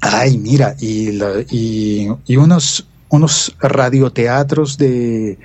[0.00, 5.38] ay, mira, y, la, y, y unos, unos radioteatros de,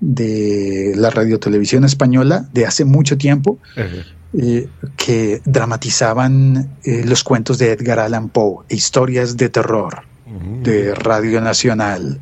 [0.00, 3.58] de la radiotelevisión española de hace mucho tiempo.
[4.34, 4.66] Eh,
[4.96, 10.11] que dramatizaban eh, los cuentos de Edgar Allan Poe, historias de terror
[10.62, 12.20] de Radio Nacional.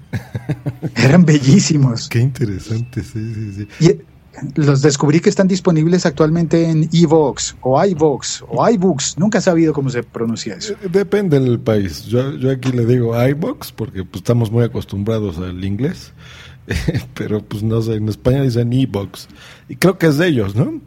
[0.96, 2.08] Eran bellísimos.
[2.08, 3.86] Qué interesante, sí, sí, sí.
[3.86, 4.10] Y
[4.54, 9.18] los descubrí que están disponibles actualmente en Evox o iVox o iBooks.
[9.18, 10.74] Nunca he sabido cómo se pronuncia eso.
[10.90, 12.04] Depende del país.
[12.04, 16.12] Yo, yo aquí le digo iVox porque pues, estamos muy acostumbrados al inglés.
[17.14, 19.28] Pero pues no sé, en España dicen Evox.
[19.68, 20.80] Y creo que es de ellos, ¿no?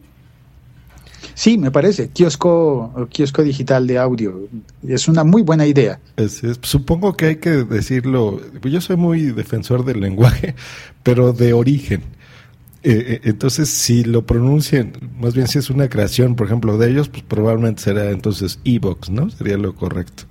[1.34, 2.08] Sí, me parece.
[2.08, 4.48] Kiosco, kiosco digital de audio.
[4.86, 6.00] Es una muy buena idea.
[6.16, 8.40] Es, es, supongo que hay que decirlo.
[8.62, 10.54] Yo soy muy defensor del lenguaje,
[11.02, 12.02] pero de origen.
[12.86, 17.08] Eh, entonces, si lo pronuncian, más bien si es una creación, por ejemplo, de ellos,
[17.08, 19.30] pues probablemente será entonces Evox, ¿no?
[19.30, 20.24] Sería lo correcto.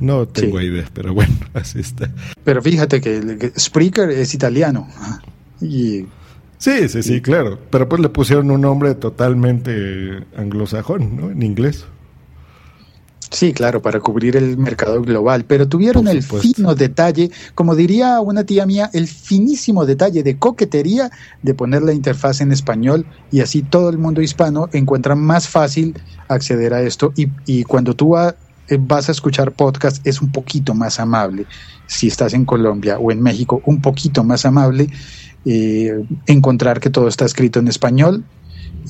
[0.00, 2.10] No tengo idea, pero bueno, así está.
[2.42, 4.88] Pero fíjate que Spreaker es italiano.
[5.60, 6.06] Y
[6.62, 7.58] Sí, sí, sí, claro.
[7.70, 11.30] Pero pues le pusieron un nombre totalmente anglosajón, ¿no?
[11.32, 11.86] En inglés.
[13.32, 18.44] Sí, claro, para cubrir el mercado global, pero tuvieron el fino detalle, como diría una
[18.44, 21.10] tía mía, el finísimo detalle de coquetería
[21.42, 25.98] de poner la interfaz en español y así todo el mundo hispano encuentra más fácil
[26.28, 28.34] acceder a esto y, y cuando tú eh,
[28.78, 31.46] vas a escuchar podcast es un poquito más amable,
[31.86, 34.88] si estás en Colombia o en México, un poquito más amable,
[35.44, 38.24] eh, encontrar que todo está escrito en español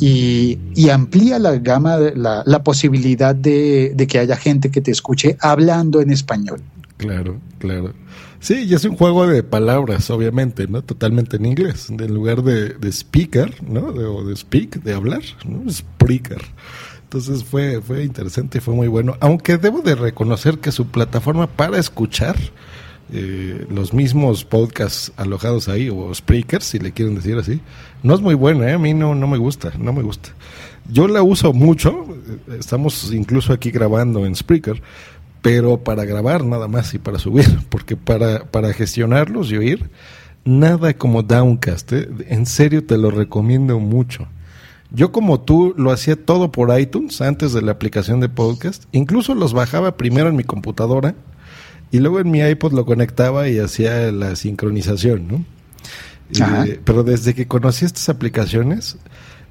[0.00, 0.58] y,
[0.90, 6.60] amplía la gama, la, posibilidad de, que haya gente que te escuche hablando en español.
[6.96, 7.92] Claro, claro.
[8.40, 10.82] Sí, y es un juego de palabras, obviamente, ¿no?
[10.82, 11.90] Totalmente en inglés.
[11.90, 13.92] En lugar de, speaker, ¿no?
[13.92, 15.70] De, o de speak, de hablar, ¿no?
[15.70, 16.42] Spreaker.
[17.04, 19.16] Entonces fue, fue interesante fue muy bueno.
[19.20, 22.36] Aunque debo de reconocer que su plataforma para escuchar
[23.14, 27.60] eh, los mismos podcasts alojados ahí, o speakers, si le quieren decir así,
[28.02, 28.72] no es muy buena, ¿eh?
[28.72, 30.30] a mí no, no me gusta, no me gusta.
[30.90, 32.06] Yo la uso mucho,
[32.48, 34.82] eh, estamos incluso aquí grabando en Spreaker,
[35.42, 39.90] pero para grabar nada más y para subir, porque para, para gestionarlos y oír,
[40.46, 44.26] nada como Downcast, en serio te lo recomiendo mucho.
[44.90, 49.34] Yo como tú lo hacía todo por iTunes antes de la aplicación de podcast, incluso
[49.34, 51.14] los bajaba primero en mi computadora
[51.92, 55.44] y luego en mi iPod lo conectaba y hacía la sincronización, ¿no?
[56.84, 58.96] pero desde que conocí estas aplicaciones,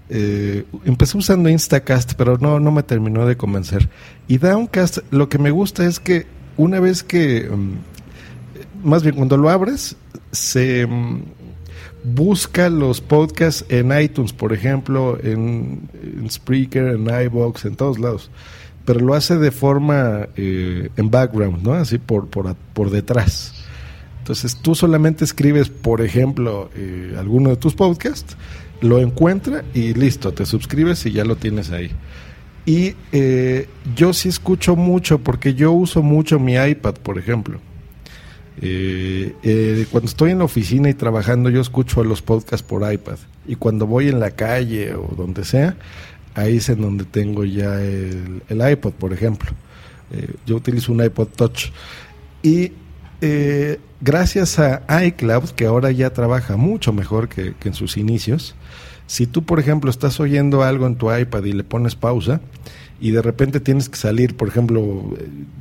[0.10, 3.88] eh, empecé usando Instacast, pero no, no me terminó de convencer.
[4.28, 6.26] Y Downcast, lo que me gusta es que
[6.58, 9.96] una vez que, mm, más bien cuando lo abres,
[10.32, 11.22] se mm,
[12.04, 18.32] busca los podcasts en iTunes, por ejemplo, en, en Spreaker, en iBox, en todos lados
[18.86, 21.74] pero lo hace de forma eh, en background, ¿no?
[21.74, 23.54] Así por, por, por, detrás.
[24.20, 28.36] Entonces tú solamente escribes, por ejemplo, eh, alguno de tus podcasts,
[28.82, 31.92] lo encuentra y listo, te suscribes y ya lo tienes ahí.
[32.66, 37.60] Y eh, yo sí escucho mucho porque yo uso mucho mi iPad, por ejemplo.
[39.92, 43.18] cuando estoy en la oficina y trabajando, yo escucho los podcasts por iPad.
[43.48, 45.76] Y cuando voy en la calle o donde sea,
[46.36, 49.52] ahí es en donde tengo ya el, iPod, por ejemplo.
[50.12, 51.72] Eh, yo utilizo un iPod Touch.
[52.44, 52.74] Y
[53.22, 58.56] eh, gracias a iCloud, que ahora ya trabaja mucho mejor que, en sus inicios,
[59.08, 62.42] si tú, por ejemplo, estás oyendo algo en tu iPad y le pones pausa,
[63.00, 65.16] y de repente tienes que salir, por ejemplo,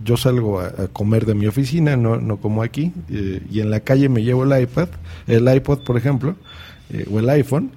[0.04, 3.80] yo salgo a, comer de mi oficina, no, no como aquí, eh, y en la
[3.80, 4.88] calle me llevo el iPad,
[5.26, 6.36] el iPod, por ejemplo,
[7.10, 7.70] o el iPhone,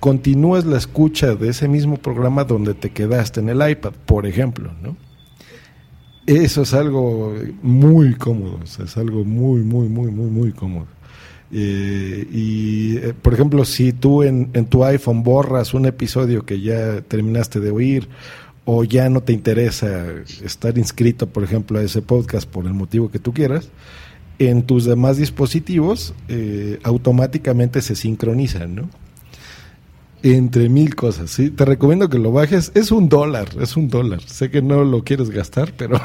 [0.00, 4.72] continúas la escucha de ese mismo programa donde te quedaste en el iPad, por ejemplo,
[4.82, 4.96] ¿no?
[6.26, 10.86] Eso es algo muy cómodo, es algo muy, muy, muy, muy, muy cómodo.
[11.52, 17.00] Eh, y, eh, por ejemplo, si tú en, tu iPhone borras un episodio que ya
[17.00, 18.08] terminaste de oír
[18.64, 20.06] o ya no te interesa
[20.44, 23.68] estar inscrito, por ejemplo, a ese podcast por el motivo que tú quieras,
[24.38, 28.88] en tus demás dispositivos eh, automáticamente se sincronizan, ¿no?
[30.22, 31.50] Entre mil cosas, ¿sí?
[31.50, 32.72] Te recomiendo que lo bajes.
[32.74, 34.20] Es un dólar, es un dólar.
[34.22, 35.98] Sé que no lo quieres gastar, pero...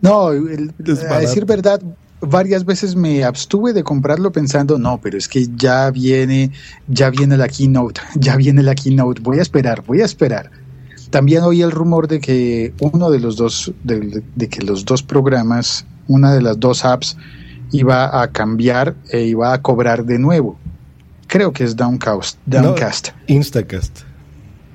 [0.00, 1.80] no, a decir verdad,
[2.20, 6.50] varias veces me abstuve de comprarlo pensando, no, pero es que ya viene,
[6.88, 10.50] ya viene la keynote, ya viene la keynote, voy a esperar, voy a esperar.
[11.10, 15.02] También oí el rumor de que uno de los dos, de, de que los dos
[15.02, 17.18] programas, una de las dos apps,
[17.70, 20.58] iba a cambiar e iba a cobrar de nuevo.
[21.32, 22.36] Creo que es Downcast.
[22.44, 23.08] Downcast.
[23.26, 24.00] Instacast.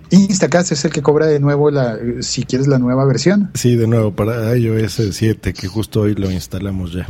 [0.09, 3.51] Instacast es el que cobra de nuevo la, si quieres la nueva versión.
[3.53, 7.05] Sí, de nuevo para iOS 7, que justo hoy lo instalamos ya.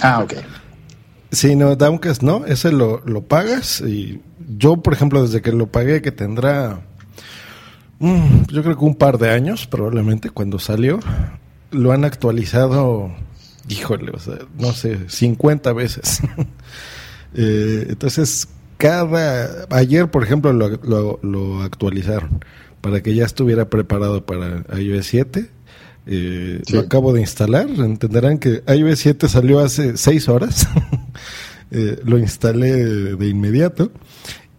[0.00, 0.32] Ah, ok.
[1.30, 4.22] Sí, no, Downcast no, ese lo, lo pagas y
[4.56, 6.80] yo, por ejemplo, desde que lo pagué, que tendrá,
[7.98, 11.00] mm, yo creo que un par de años probablemente cuando salió,
[11.70, 13.14] lo han actualizado,
[13.68, 16.22] híjole, o sea, no sé, 50 veces.
[17.34, 19.66] Eh, entonces, cada.
[19.70, 22.44] Ayer, por ejemplo, lo, lo, actualizaron
[22.80, 25.48] para que ya estuviera preparado para iOS 7.
[26.06, 27.68] Eh, Lo acabo de instalar.
[27.68, 30.68] Entenderán que iOS 7 salió hace 6 horas.
[31.70, 33.92] eh, lo instalé de inmediato.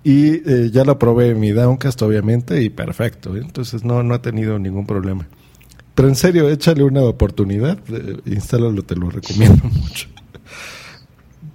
[0.03, 3.35] Y eh, ya lo probé en mi Downcast, obviamente, y perfecto.
[3.37, 3.41] ¿eh?
[3.41, 5.27] Entonces no, no ha tenido ningún problema.
[5.95, 7.77] Pero en serio, échale una oportunidad.
[8.25, 10.09] Instálalo, te lo recomiendo mucho.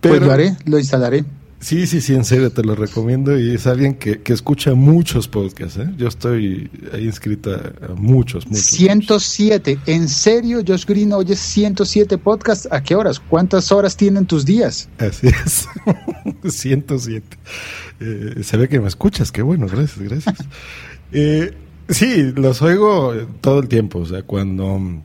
[0.01, 1.25] Pues lo haré, lo instalaré.
[1.61, 3.37] Sí, sí, sí, en serio, te lo recomiendo.
[3.39, 5.79] Y es alguien que, que escucha muchos podcasts.
[5.79, 5.91] ¿eh?
[5.97, 8.65] Yo estoy ahí inscrita a muchos, muchos.
[8.65, 9.79] 107.
[9.87, 12.69] ¿En serio, Josh Green, oyes 107 podcasts?
[12.71, 13.19] ¿A qué horas?
[13.19, 14.89] ¿Cuántas horas tienen tus días?
[14.99, 15.67] Así es.
[16.55, 17.37] 107.
[18.01, 19.33] Eh, se ve que me escuchas.
[19.33, 20.37] Qué bueno, gracias, gracias.
[21.13, 21.55] eh,
[21.89, 23.99] sí, los oigo todo el tiempo.
[23.99, 25.03] O sea, cuando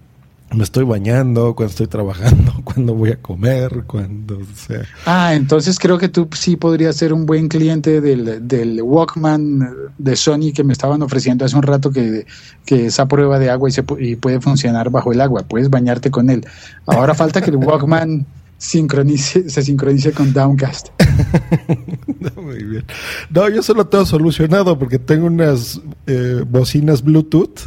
[0.53, 4.83] me estoy bañando, cuando estoy trabajando, cuando voy a comer, cuando o sea.
[5.05, 10.15] Ah, entonces creo que tú sí podrías ser un buen cliente del, del Walkman de
[10.15, 12.25] Sony que me estaban ofreciendo hace un rato que,
[12.65, 16.11] que esa prueba de agua y, se, y puede funcionar bajo el agua, puedes bañarte
[16.11, 16.45] con él.
[16.85, 18.25] Ahora falta que el Walkman
[18.57, 20.89] sincronice, se sincronice con Downcast.
[22.19, 22.85] no, muy bien.
[23.29, 27.59] No, yo solo tengo solucionado porque tengo unas eh, bocinas Bluetooth.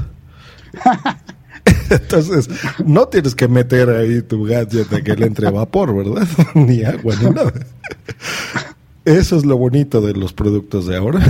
[1.90, 2.48] Entonces,
[2.84, 6.26] no tienes que meter ahí tu gadget de que le entre vapor, ¿verdad?
[6.54, 7.52] ni agua, ni nada.
[9.04, 11.20] Eso es lo bonito de los productos de ahora.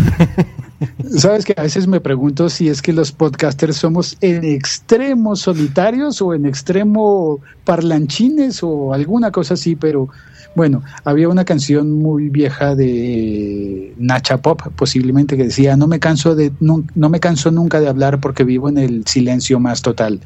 [1.11, 6.22] Sabes que a veces me pregunto si es que los podcasters somos en extremo solitarios
[6.22, 10.09] o en extremo parlanchines o alguna cosa así, pero
[10.54, 16.34] bueno, había una canción muy vieja de Nacha Pop, posiblemente, que decía, no me canso
[16.34, 20.22] de, no me canso nunca de hablar porque vivo en el silencio más total.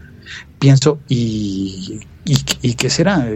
[0.59, 3.27] Pienso, ¿y, y, y qué será?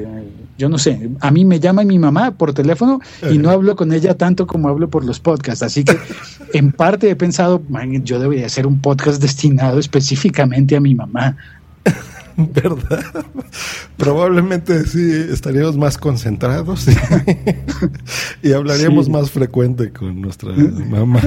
[0.59, 1.11] Yo no sé.
[1.20, 4.68] A mí me llama mi mamá por teléfono y no hablo con ella tanto como
[4.68, 5.62] hablo por los podcasts.
[5.62, 5.97] Así que
[6.53, 11.36] en parte he pensado, "Man, yo debería hacer un podcast destinado específicamente a mi mamá.
[12.36, 13.05] ¿Verdad?
[13.97, 16.86] Probablemente sí estaríamos más concentrados
[18.42, 19.12] y, hablaríamos Sí.
[19.12, 21.20] más frecuente con nuestra mamá.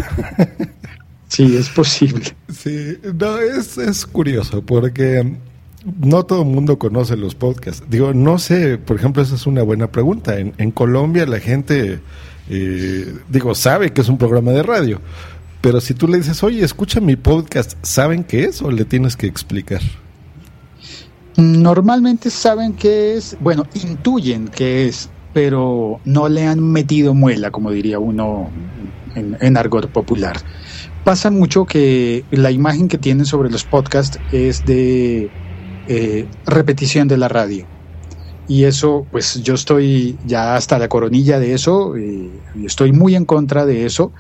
[1.30, 2.24] Sí, es posible.
[2.54, 5.34] Sí, no, es, es curioso porque
[6.02, 7.84] no todo el mundo conoce los podcasts.
[7.90, 10.38] Digo, no sé, por ejemplo, esa es una buena pregunta.
[10.38, 12.00] En, Colombia la gente,
[12.50, 15.00] eh, digo, sabe que es un programa de radio,
[15.62, 19.16] pero si tú le dices, oye, escucha mi podcast, ¿saben qué es o le tienes
[19.16, 19.82] que explicar?
[21.38, 27.72] Normalmente saben qué es, bueno, intuyen qué es, pero no le han metido muela, como
[27.72, 28.50] diría uno
[29.16, 30.38] en, en argot popular.
[31.04, 35.30] Pasa mucho que la imagen que tienen sobre los podcasts es de
[35.88, 37.66] eh, repetición de la radio.
[38.48, 43.16] Y eso, pues yo estoy ya hasta la coronilla de eso, eh, y estoy muy
[43.16, 44.12] en contra de eso.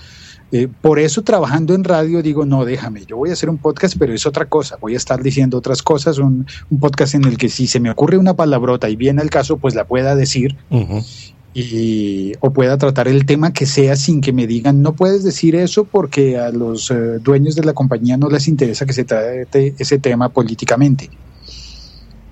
[0.51, 3.95] Eh, por eso trabajando en radio digo, no, déjame, yo voy a hacer un podcast,
[3.99, 7.38] pero es otra cosa, voy a estar diciendo otras cosas, un, un podcast en el
[7.38, 10.55] que si se me ocurre una palabrota y viene el caso, pues la pueda decir
[11.59, 15.55] y, o pueda tratar el tema que sea sin que me digan, no puedes decir
[15.55, 19.74] eso porque a los eh, dueños de la compañía no les interesa que se trate
[19.80, 21.09] ese tema políticamente.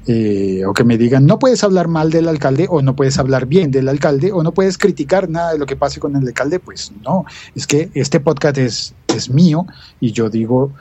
[0.07, 3.47] Eh, o que me digan, no puedes hablar mal del alcalde o no puedes hablar
[3.47, 6.59] bien del alcalde o no puedes criticar nada de lo que pase con el alcalde,
[6.59, 7.25] pues no,
[7.55, 9.65] es que este podcast es, es mío
[9.99, 10.71] y yo digo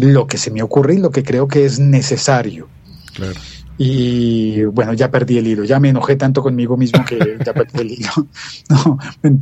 [0.00, 2.68] lo que se me ocurre y lo que creo que es necesario.
[3.14, 3.38] Claro.
[3.78, 7.80] Y bueno, ya perdí el hilo, ya me enojé tanto conmigo mismo que ya perdí
[7.80, 8.10] el hilo.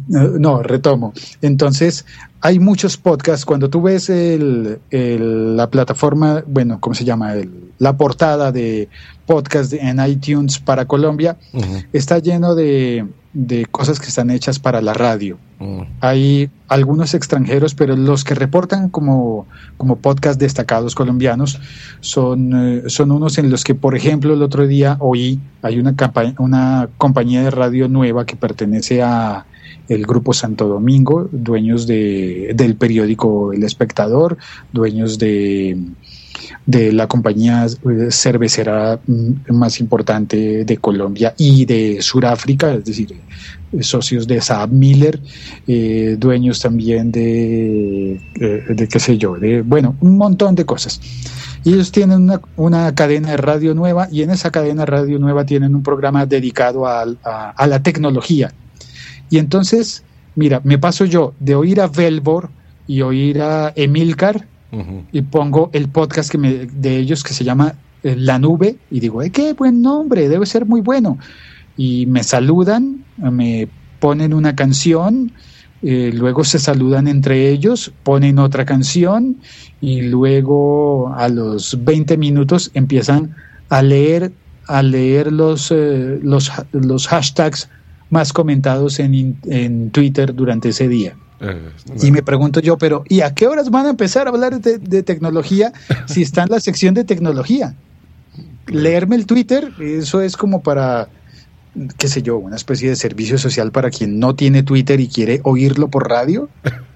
[0.08, 1.12] No, no, retomo.
[1.40, 2.04] Entonces,
[2.44, 3.46] hay muchos podcasts.
[3.46, 7.32] Cuando tú ves el, el- la plataforma, bueno, ¿cómo se llama?
[7.32, 8.88] El- la portada de
[9.26, 11.36] podcast en iTunes para Colombia,
[11.92, 15.38] está lleno de, de cosas que están hechas para la radio.
[15.58, 15.86] Ujú.
[16.00, 19.46] Hay algunos extranjeros, pero los que reportan como,
[19.78, 21.58] como podcast destacados colombianos
[22.00, 25.94] son, eh, son unos en los que, por ejemplo, el otro día oí, hay una,
[26.38, 29.46] una compañía de radio nueva que pertenece a
[29.88, 34.38] el Grupo Santo Domingo, dueños de, del periódico El Espectador,
[34.72, 35.76] dueños de,
[36.66, 37.66] de la compañía
[38.10, 43.12] cervecera mm, más importante de Colombia y de Sudáfrica, es decir,
[43.72, 45.20] eh, socios de Saab Miller,
[45.66, 51.00] eh, dueños también de, eh, de qué sé yo, de, bueno, un montón de cosas.
[51.64, 55.46] Ellos tienen una, una cadena de radio nueva y en esa cadena de radio nueva
[55.46, 58.52] tienen un programa dedicado a, a la tecnología.
[59.30, 60.04] Y entonces,
[60.34, 62.50] mira, me paso yo de oír a Velbor
[62.86, 64.46] y oír a Emilcar
[65.12, 68.98] y pongo el podcast que me, de ellos que se llama eh, La Nube y
[68.98, 71.16] digo, "Eh, qué buen nombre, debe ser muy bueno.
[71.76, 73.68] Y me saludan, me
[74.00, 75.30] ponen una canción,
[75.82, 79.36] eh, luego se saludan entre ellos, ponen otra canción
[79.80, 83.36] y luego a los 20 minutos empiezan
[83.68, 84.32] a leer,
[84.66, 87.68] a leer los, eh, los, los hashtags
[88.14, 91.16] más comentados en, en Twitter durante ese día.
[91.40, 94.60] Eh, Y me pregunto yo, pero ¿y a qué horas van a empezar a hablar
[94.60, 95.72] de, de tecnología
[96.06, 97.74] si está en la sección de tecnología?
[98.68, 101.08] Leerme el Twitter, eso es como para
[101.98, 105.40] qué sé yo, una especie de servicio social para quien no tiene Twitter y quiere
[105.42, 106.48] oírlo por radio.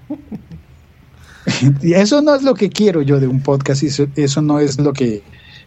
[1.81, 4.59] y eso no es lo que quiero yo de un podcast, y eso, eso no
[4.59, 5.21] es lo que,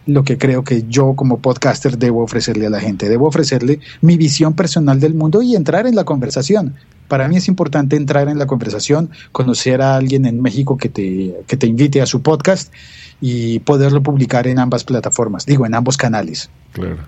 [0.07, 3.09] lo que creo que yo como podcaster debo ofrecerle a la gente.
[3.09, 6.75] Debo ofrecerle mi visión personal del mundo y entrar en la conversación.
[7.09, 11.37] Para mí es importante entrar en la conversación, conocer a alguien en México que te,
[11.47, 12.73] que te invite a su podcast
[13.21, 16.51] y poderlo publicar en ambas plataformas, digo, en ambos canales.
[16.73, 16.99] Claro.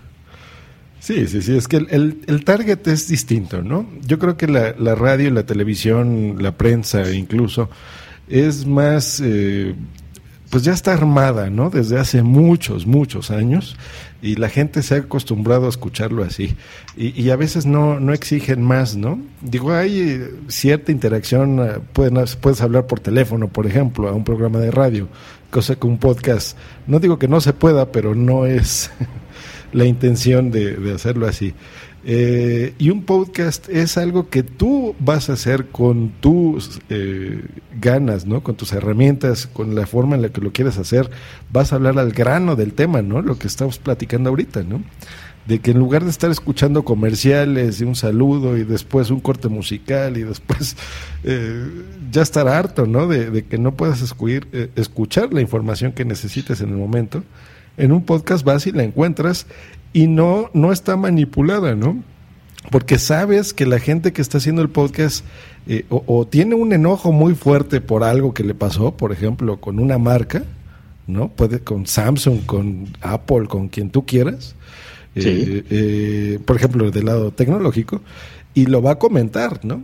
[1.00, 3.86] Sí, sí, sí, es que el, el, target es distinto, ¿no?
[4.06, 7.68] Yo creo que la, la, radio, la televisión, la prensa incluso,
[8.26, 9.74] es más, eh,
[10.54, 11.68] pues ya está armada, ¿no?
[11.68, 13.74] Desde hace muchos, muchos años
[14.22, 16.54] y la gente se ha acostumbrado a escucharlo así
[16.96, 19.18] y, a veces no, no exigen más, ¿no?
[19.40, 24.22] Digo, hay eh, cierta interacción, eh, pueden, puedes hablar por teléfono, por ejemplo, a un
[24.22, 25.08] programa de radio,
[25.50, 28.92] cosa que un podcast, no digo que no se pueda, pero no es
[29.72, 31.52] la intención de hacerlo así.
[32.06, 37.46] Eh, y un podcast es algo que tú vas a hacer con tus eh,
[37.80, 38.42] ganas, ¿no?
[38.42, 41.10] Con tus herramientas, con la forma en la que lo quieres hacer.
[41.50, 43.22] Vas a hablar al grano del tema, ¿no?
[43.22, 44.82] Lo que estamos platicando ahorita, ¿no?
[45.46, 49.48] De que en lugar de estar escuchando comerciales y un saludo y después un corte
[49.48, 50.76] musical y después
[51.24, 51.66] eh,
[52.10, 53.06] ya estar harto, ¿no?
[53.06, 57.22] De, de que no puedas escuchar, eh, escuchar la información que necesites en el momento.
[57.76, 59.46] En un podcast vas y la encuentras
[59.94, 62.02] y no, no está manipulada, ¿no?
[62.70, 65.24] Porque sabes que la gente que está haciendo el podcast
[65.66, 69.58] eh, o, o, tiene un enojo muy fuerte por algo que le pasó, por ejemplo,
[69.60, 70.44] con una marca,
[71.06, 71.28] ¿no?
[71.28, 74.54] Puede con Samsung, con Apple, con quien tú quieras,
[75.16, 75.28] Sí.
[75.28, 78.00] eh, eh, por ejemplo, del lado tecnológico,
[78.52, 79.82] y lo va a comentar, ¿no?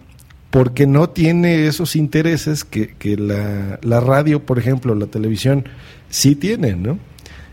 [0.50, 5.64] Porque no tiene esos intereses que, que la, la radio, por ejemplo, la televisión,
[6.08, 6.98] sí tienen, ¿no?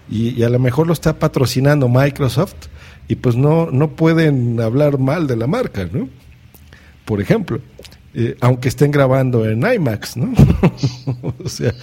[0.10, 2.68] Y, a lo mejor lo está patrocinando Microsoft
[3.08, 6.10] y pues no, no pueden hablar mal de la marca, ¿no?
[7.06, 7.62] Por ejemplo,
[8.14, 10.34] eh, aunque estén grabando en IMAX, ¿no?
[11.44, 11.74] o sea,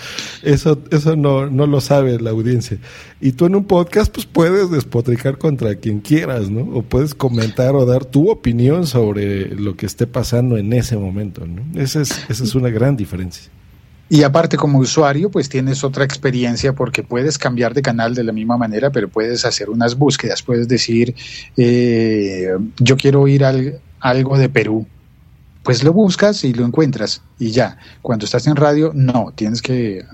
[0.43, 2.79] eso, eso no, no lo sabe la audiencia.
[3.21, 6.63] Y tú en un podcast pues puedes despotricar contra quien quieras, ¿no?
[6.63, 11.47] O puedes comentar o dar tu opinión sobre lo que esté pasando en ese momento,
[11.47, 11.81] ¿no?
[11.81, 13.51] Esa es, esa es una gran diferencia.
[14.09, 18.33] Y aparte como usuario, pues tienes otra experiencia porque puedes cambiar de canal de la
[18.33, 21.15] misma manera, pero puedes hacer unas búsquedas, puedes decir,
[21.57, 24.87] eh, yo quiero oír al, algo de Perú.
[25.65, 27.79] Pues lo buscas y lo encuentras y ya.
[28.03, 30.05] Cuando estás en radio, no, tienes que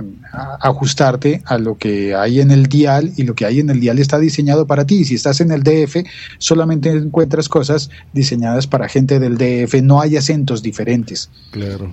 [0.61, 3.99] ajustarte a lo que hay en el dial y lo que hay en el dial
[3.99, 5.05] está diseñado para ti.
[5.05, 6.07] Si estás en el DF,
[6.39, 11.29] solamente encuentras cosas diseñadas para gente del DF, no hay acentos diferentes.
[11.51, 11.93] Claro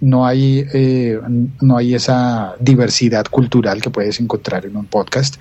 [0.00, 1.20] no hay, eh,
[1.60, 5.36] no hay esa diversidad cultural que puedes encontrar en un podcast.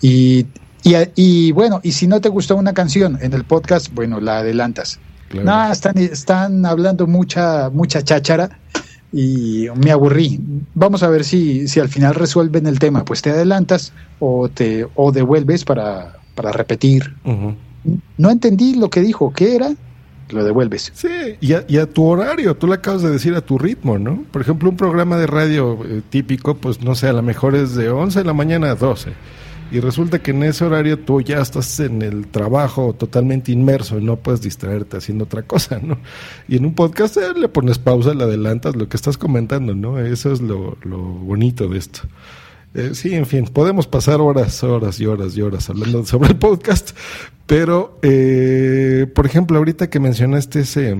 [0.00, 0.46] Y,
[0.82, 4.38] y, y, bueno, y si no te gustó una canción en el podcast, bueno, la
[4.38, 5.00] adelantas.
[5.28, 5.46] Claro.
[5.46, 8.58] No, están, están hablando mucha, mucha cháchara
[9.12, 10.40] y me aburrí.
[10.74, 13.04] Vamos a ver si, si al final resuelven el tema.
[13.04, 17.14] Pues te adelantas o te o devuelves para, para repetir.
[17.24, 17.54] Uh -huh.
[18.16, 19.32] No entendí lo que dijo.
[19.32, 19.70] ¿Qué era?
[20.30, 20.92] lo devuelves.
[20.94, 23.98] Sí, y a, y a, tu horario, tú le acabas de decir a tu ritmo,
[23.98, 24.24] ¿no?
[24.30, 27.74] Por ejemplo, un programa de radio eh, típico, pues no sé, a lo mejor es
[27.74, 29.12] de 11 de la mañana a 12.
[29.74, 34.04] Y resulta que en ese horario tú ya estás en el trabajo totalmente inmerso y
[34.04, 35.98] no puedes distraerte haciendo otra cosa, ¿no?
[36.46, 39.98] Y en un podcast eh, le pones pausa, le adelantas lo que estás comentando, ¿no?
[39.98, 42.02] Eso es lo, lo bonito de esto.
[42.74, 46.36] Eh, sí, en fin, podemos pasar horas, horas y horas y horas hablando sobre el
[46.36, 46.96] podcast,
[47.48, 50.96] pero, eh, por ejemplo, ahorita que mencionaste ese,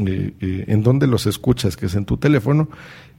[0.00, 2.68] en dónde los escuchas, que es en tu teléfono,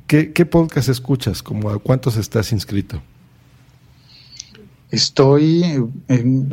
[0.08, 1.42] ¿qué, qué podcast escuchas?
[1.42, 3.02] ¿Como a cuántos estás inscrito?
[4.92, 5.64] Estoy,
[6.08, 6.50] en,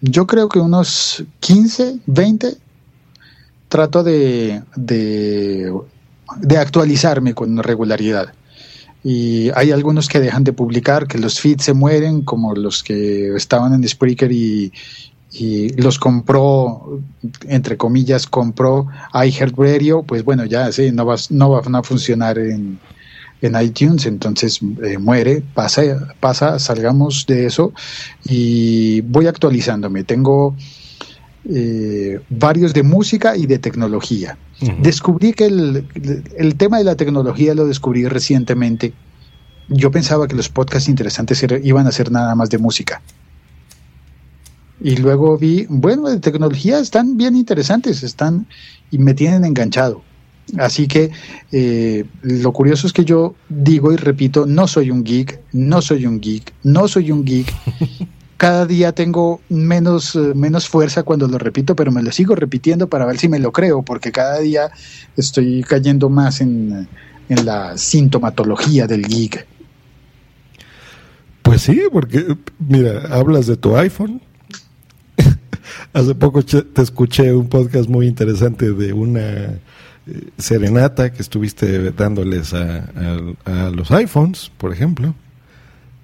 [0.00, 2.56] yo creo que unos 15, 20,
[3.68, 5.72] trato de, de,
[6.38, 8.32] de actualizarme con regularidad.
[9.04, 13.36] Y hay algunos que dejan de publicar, que los feeds se mueren, como los que
[13.36, 14.72] estaban en Spreaker y,
[15.32, 17.00] y los compró,
[17.46, 22.78] entre comillas, compró iHeartRadio, pues bueno, ya sí, no, va, no van a funcionar en,
[23.42, 25.82] en iTunes, entonces eh, muere, pasa,
[26.20, 27.72] pasa, salgamos de eso
[28.24, 30.04] y voy actualizándome.
[30.04, 30.56] Tengo
[31.44, 34.38] eh, varios de música y de tecnología.
[34.60, 34.80] Uh -huh.
[34.80, 35.86] Descubrí que el,
[36.36, 38.92] el, tema de la tecnología lo descubrí recientemente.
[39.68, 43.02] Yo pensaba que los podcasts interesantes era, iban a ser nada más de música.
[44.80, 48.46] Y luego vi, bueno, de tecnología están bien interesantes, están
[48.90, 50.02] y me tienen enganchado.
[50.58, 51.10] Así que
[51.50, 56.06] eh, lo curioso es que yo digo y repito, no soy un geek, no soy
[56.06, 57.52] un geek, no soy un geek.
[58.36, 62.88] cada día tengo menos, eh, menos fuerza cuando lo repito, pero me lo sigo repitiendo
[62.88, 64.70] para ver si me lo creo, porque cada día
[65.16, 66.86] estoy cayendo más en,
[67.28, 69.46] en la sintomatología del geek.
[71.42, 74.20] Pues sí, porque mira, hablas de tu iPhone.
[75.92, 79.58] Hace poco te escuché un podcast muy interesante de una
[80.38, 85.14] serenata que estuviste dándoles a, los iPhones, por ejemplo.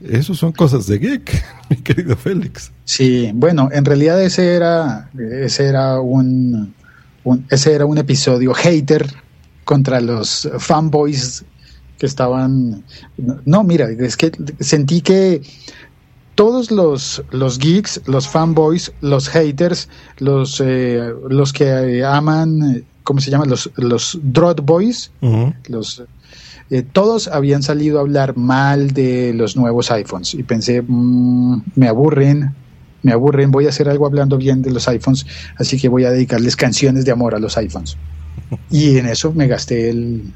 [0.00, 2.72] Eso son cosas de geek, mi querido Félix.
[2.84, 6.74] Sí, bueno, en realidad ese era, ese era un,
[7.22, 9.06] un, ese era un episodio hater
[9.64, 11.44] contra los fanboys
[11.98, 12.82] que estaban.
[13.44, 15.40] No, mira, es que sentí que
[16.34, 19.88] todos los, los geeks, los fanboys, los haters,
[20.18, 23.44] los, eh, los que aman, ¿cómo se llama?
[23.44, 25.54] Los, los drot boys, uh -huh.
[25.68, 26.02] los
[26.70, 31.86] eh, todos habían salido a hablar mal de los nuevos iPhones y pensé, mmm, me
[31.86, 32.54] aburren,
[33.02, 35.26] me aburren, voy a hacer algo hablando bien de los iPhones,
[35.58, 37.98] así que voy a dedicarles canciones de amor a los iPhones.
[38.70, 40.32] Y en eso me gasté el,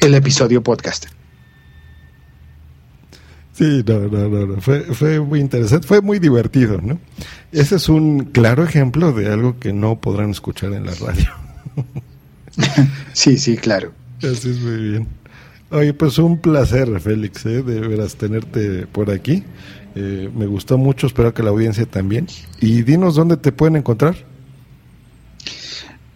[0.00, 1.06] el episodio podcast.
[3.52, 4.60] Sí, no, no, no, no.
[4.60, 6.98] Fue, fue muy interesante, fue muy divertido, ¿no?
[7.52, 11.43] Ese es un claro ejemplo de algo que no podrán escuchar en la radio.
[13.12, 13.92] sí, sí, claro.
[14.18, 15.08] Así es muy bien.
[15.70, 17.62] Oye, pues un placer, Félix, ¿eh?
[17.62, 19.42] de veras tenerte por aquí.
[19.96, 22.26] Eh, me gustó mucho, espero que la audiencia también.
[22.60, 24.14] Y dinos dónde te pueden encontrar.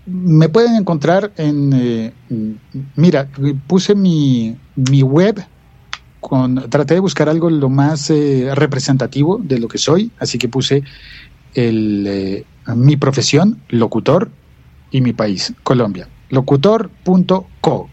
[0.06, 2.12] Me pueden encontrar en, eh,
[2.96, 3.28] mira,
[3.66, 5.44] puse mi, mi web,
[6.20, 10.48] con, traté de buscar algo lo más eh, representativo de lo que soy, así que
[10.48, 10.82] puse
[11.54, 12.44] el, eh,
[12.74, 14.30] mi profesión, locutor,
[14.90, 16.08] y mi país, Colombia.
[16.30, 17.88] Locutor.co.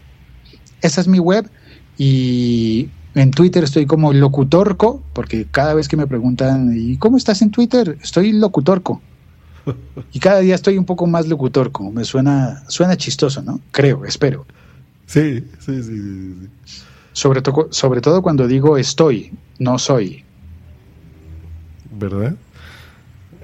[0.82, 1.50] Esa es mi web
[1.98, 7.40] y en Twitter estoy como locutorco, porque cada vez que me preguntan, ¿y cómo estás
[7.42, 7.98] en Twitter?
[8.02, 9.00] Estoy locutorco.
[10.12, 11.90] Y cada día estoy un poco más locutorco.
[11.90, 13.60] Me suena, suena chistoso, ¿no?
[13.72, 14.46] Creo, espero.
[15.06, 15.82] Sí, sí, sí.
[15.82, 16.34] sí,
[16.64, 16.82] sí.
[17.12, 20.22] Sobre, to sobre todo cuando digo estoy, no soy.
[21.98, 22.36] ¿Verdad?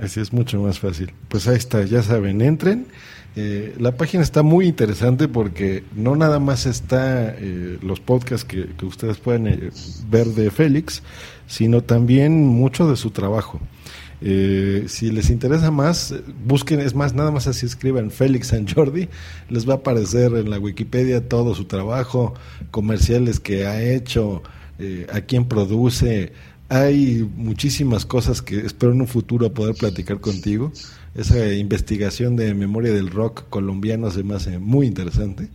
[0.01, 1.13] Así es mucho más fácil.
[1.29, 2.87] Pues ahí está, ya saben, entren.
[3.35, 8.69] Eh, la página está muy interesante porque no nada más está eh, los podcasts que,
[8.85, 9.71] ustedes pueden eh,
[10.11, 11.03] ver de Félix,
[11.47, 13.59] sino también mucho de su trabajo.
[14.21, 16.15] Eh, si les interesa más,
[16.45, 19.09] busquen, es más, nada más así escriban Félix San Jordi,
[19.49, 22.35] les va a aparecer en la Wikipedia todo su trabajo,
[22.71, 24.43] comerciales que ha hecho,
[25.13, 26.33] a quién produce.
[26.69, 30.73] Hay muchísimas cosas que espero en un futuro poder platicar contigo.
[31.15, 35.49] Esa investigación de memoria del rock colombiano se me hace muy interesante.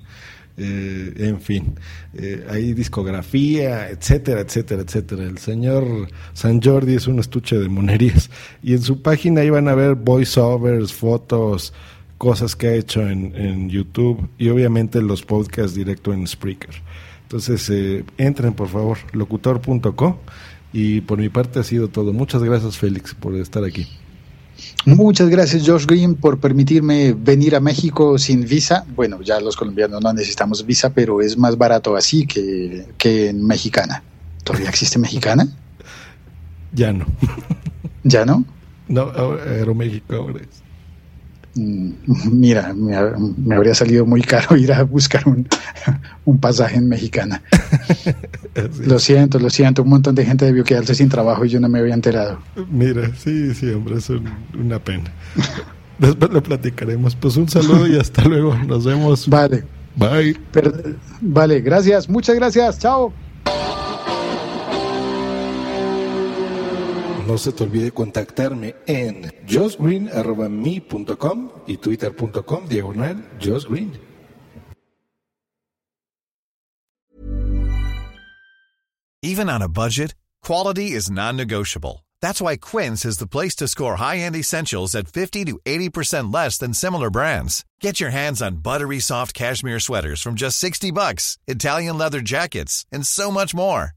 [0.60, 1.76] Eh, en fin,
[2.16, 5.24] eh, hay discografía, etcétera, etcétera, etcétera.
[5.24, 8.32] El señor San Jordi es un estuche de monerías
[8.64, 11.74] y en su página iban a ver voiceovers, fotos,
[12.18, 16.82] cosas que ha hecho en, en YouTube y obviamente los podcasts directo en Spreaker.
[17.24, 20.20] Entonces, eh, entren por favor, locutor.co
[20.74, 22.14] y por mi parte ha sido todo.
[22.14, 23.88] Muchas gracias Félix por estar aquí.
[24.86, 28.86] Muchas gracias, Josh Green, por permitirme venir a México sin visa.
[28.96, 33.46] Bueno, ya los colombianos no necesitamos visa, pero es más barato así que, que en
[33.46, 34.04] Mexicana.
[34.44, 35.48] ¿Todavía existe Mexicana?
[36.72, 37.06] Ya no.
[38.04, 38.46] ¿Ya no?
[38.88, 40.67] No, Aeroméxico ahora es.
[42.32, 42.96] Mira, me,
[43.56, 45.48] habría salido muy caro ir a buscar un,
[46.26, 47.42] un pasaje en Mexicana.
[48.04, 48.12] sí.
[48.86, 49.84] Lo siento, lo siento.
[49.84, 52.40] Un montón de gente debió quedarse sin trabajo y yo no me había enterado.
[52.72, 55.12] Mira, sí, sí, hombre, es un, una pena.
[56.00, 57.16] Después lo platicaremos.
[57.16, 58.56] Pues un saludo y hasta luego.
[58.56, 59.28] Nos vemos.
[59.28, 59.64] Vale.
[59.96, 60.38] Bye.
[60.52, 60.74] Pero,
[61.22, 62.08] vale, gracias.
[62.08, 62.80] Muchas gracias.
[62.80, 63.14] Chao.
[67.28, 74.00] No se te olvide contactarme en josgreen.me.com y twitter.com diagonal josgreen.
[79.22, 82.06] Even on a budget, quality is non-negotiable.
[82.22, 86.58] That's why Quince is the place to score high-end essentials at 50 to 80% less
[86.58, 87.66] than similar brands.
[87.82, 92.86] Get your hands on buttery soft cashmere sweaters from just 60 bucks, Italian leather jackets,
[92.90, 93.97] and so much more.